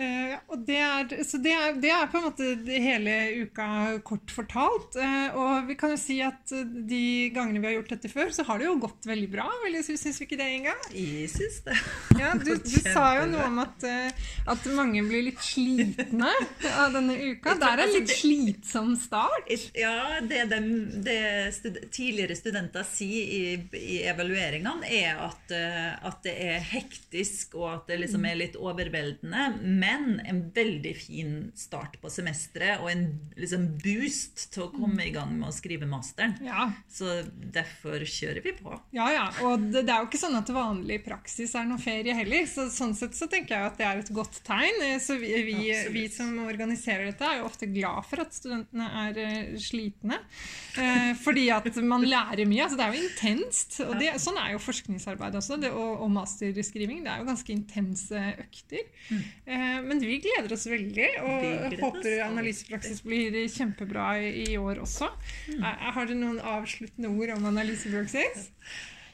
Uh, 0.02 0.34
og 0.50 0.64
det 0.66 0.78
er, 0.82 1.12
så 1.28 1.38
det 1.42 1.52
er, 1.54 1.76
det 1.82 1.92
er, 1.94 2.08
på 2.10 2.18
en 2.18 2.26
måte 2.26 2.46
hele 2.66 3.16
uka 3.44 3.68
kort 4.06 4.32
fortalt. 4.34 4.98
Uh, 4.98 5.38
og 5.38 5.68
vi 5.70 5.76
kan 5.78 5.94
jo 5.94 6.00
si 6.02 6.18
at 6.26 6.54
de 6.90 7.30
gangene 7.36 7.62
vi 7.62 7.70
har 7.70 7.76
gjort 7.78 7.94
dette 7.94 8.10
før, 8.10 8.32
så 8.34 8.46
har 8.48 8.62
det 8.62 8.70
jo 8.70 8.80
gått 8.82 9.06
veldig 9.10 9.30
bra. 9.32 9.48
Syns 9.82 10.06
vi 10.08 10.26
ikke 10.26 10.40
det, 10.40 10.48
Inga? 10.58 10.74
Jeg 10.96 11.30
syns 11.34 11.60
det. 11.68 11.78
Ja, 12.18 12.34
du, 12.40 12.54
du 12.56 12.78
sa 12.96 13.06
jo 13.20 13.28
noe 13.30 13.46
om 13.52 13.62
at, 13.64 13.86
uh, 13.86 14.32
at, 14.56 14.70
mange 14.72 15.04
blir 15.06 15.28
litt 15.28 15.42
slitne 15.44 16.32
av 16.72 16.96
denne 16.96 17.18
uka. 17.20 17.56
Det 17.62 17.70
er 17.70 17.84
en 17.86 17.94
litt 17.98 18.16
slitsom 18.16 18.96
start. 19.00 19.52
Ja, 19.78 20.22
det, 20.26 20.46
de, 20.52 20.62
det 21.06 21.20
stud 21.58 21.78
tidligere 21.92 22.38
studenter 22.38 22.86
sier 22.88 23.30
i, 23.36 23.42
i 23.78 24.02
evalueringene, 24.10 24.88
er 24.88 25.22
at, 25.28 25.54
at, 25.54 26.20
det 26.26 26.34
er 26.46 26.60
hektisk, 26.72 27.58
og 27.60 27.68
at 27.72 27.90
det 27.92 28.02
liksom 28.04 28.26
er 28.30 28.38
litt 28.40 28.58
overveldende. 28.60 29.48
Men 29.62 29.91
men 30.00 30.20
en 30.26 30.42
veldig 30.54 30.94
fin 30.98 31.34
start 31.58 31.98
på 32.02 32.10
semesteret 32.12 32.82
og 32.82 32.90
en 32.92 33.06
liksom, 33.40 33.68
boost 33.82 34.48
til 34.54 34.66
å 34.66 34.72
komme 34.74 35.06
i 35.08 35.14
gang 35.14 35.34
med 35.38 35.50
å 35.50 35.56
skrive 35.56 35.88
masteren. 35.90 36.36
Ja. 36.46 36.70
Så 36.92 37.22
derfor 37.54 38.04
kjører 38.08 38.42
vi 38.46 38.54
på. 38.58 38.76
Ja, 38.96 39.08
ja. 39.14 39.26
Og 39.46 39.68
det, 39.72 39.86
det, 39.88 39.94
er 39.94 40.04
jo 40.04 40.10
ikke 40.10 40.22
sånn 40.22 40.38
at 40.40 40.52
vanlig 40.54 41.02
praksis 41.06 41.56
er 41.58 41.68
noe 41.70 41.82
ferie 41.82 42.16
heller. 42.18 42.48
Så 42.50 42.68
sånn 42.74 42.96
sett 42.98 43.18
så 43.18 43.28
tenker 43.32 43.58
jeg 43.58 43.72
at 43.72 43.80
det 43.80 43.88
er 43.88 44.02
et 44.04 44.14
godt 44.16 44.42
tegn. 44.48 44.84
Så 45.04 45.18
vi, 45.22 45.34
vi, 45.48 45.72
vi 45.94 46.06
som 46.12 46.34
organiserer 46.46 47.10
dette, 47.10 47.28
er 47.28 47.42
jo 47.42 47.50
ofte 47.50 47.70
glad 47.72 48.08
for 48.10 48.24
at 48.24 48.36
studentene 48.36 48.90
er 49.06 49.22
uh, 49.22 49.60
slitne. 49.62 50.22
Uh, 50.78 51.12
fordi 51.22 51.48
at 51.54 51.70
man 51.84 52.06
lærer 52.08 52.46
mye. 52.50 52.66
Altså, 52.66 52.80
det 52.80 52.88
er 52.88 52.96
jo 52.96 53.06
intenst. 53.08 53.80
Og 53.88 53.96
det, 54.02 54.14
sånn 54.24 54.40
er 54.42 54.56
jo 54.56 54.64
forskningsarbeid 54.64 55.38
også. 55.40 55.60
Det, 55.62 55.74
og, 55.76 56.06
og 56.06 56.14
masterskriving. 56.14 57.04
Det 57.06 57.14
er 57.14 57.24
jo 57.24 57.30
ganske 57.32 57.56
intense 57.56 58.26
økter. 58.46 58.88
Mm. 59.10 59.24
Uh, 59.48 59.71
men 59.86 60.02
vi 60.04 60.20
gleder 60.24 60.54
oss 60.56 60.68
veldig, 60.70 61.10
og 61.24 61.78
håper 61.82 62.24
analysepraksis 62.28 63.04
blir 63.06 63.38
kjempebra 63.52 64.14
i, 64.22 64.58
år 64.60 64.84
også. 64.84 65.10
Mm. 65.52 65.66
Har 65.98 66.10
du 66.10 66.16
noen 66.18 66.42
avsluttende 66.54 67.12
ord 67.12 67.36
om 67.38 67.50
analysepraksis? 67.54 68.50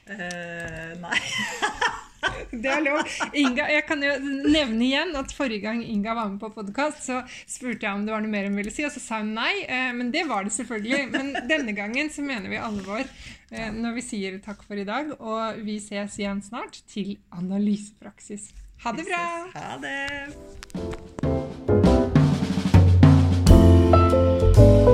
Uh, 0.08 0.94
nei. 1.04 1.20
det 2.64 2.70
er 2.72 2.84
lov. 2.84 3.02
Inga, 3.38 3.68
jeg 3.72 3.84
kan 3.88 4.04
jo 4.04 4.14
nevne 4.24 4.86
igjen 4.86 5.16
at 5.20 5.34
forrige 5.36 5.64
gang 5.66 5.82
Inga 5.84 6.16
var 6.18 6.30
med 6.32 6.42
på 6.42 6.50
podkast, 6.56 7.04
så 7.06 7.22
spurte 7.30 7.86
jeg 7.86 7.94
om 7.94 8.06
det 8.08 8.14
var 8.16 8.24
noe 8.24 8.32
mer 8.32 8.50
hun 8.50 8.58
ville 8.60 8.74
si, 8.74 8.86
og 8.88 8.94
så 8.94 9.04
sa 9.04 9.22
hun 9.24 9.34
nei. 9.38 9.54
Eh, 9.64 9.90
men 9.98 10.12
det 10.14 10.26
var 10.30 10.48
det 10.48 10.56
selvfølgelig. 10.56 11.02
Men 11.14 11.34
denne 11.50 11.76
gangen 11.78 12.12
så 12.14 12.26
mener 12.26 12.52
vi 12.52 12.62
alvor 12.62 13.04
eh, 13.04 13.70
når 13.74 13.98
vi 14.00 14.06
sier 14.06 14.40
takk 14.44 14.64
for 14.68 14.80
i 14.80 14.88
dag, 14.88 15.14
og 15.20 15.62
vi 15.68 15.80
ses 15.84 16.20
igjen 16.22 16.44
snart 16.46 16.82
til 16.90 17.16
analysepraksis. 17.36 18.52
Ha 18.84 18.92
det 18.92 19.04
bra! 19.04 19.52
Ha 19.54 19.78
det! 19.78 21.47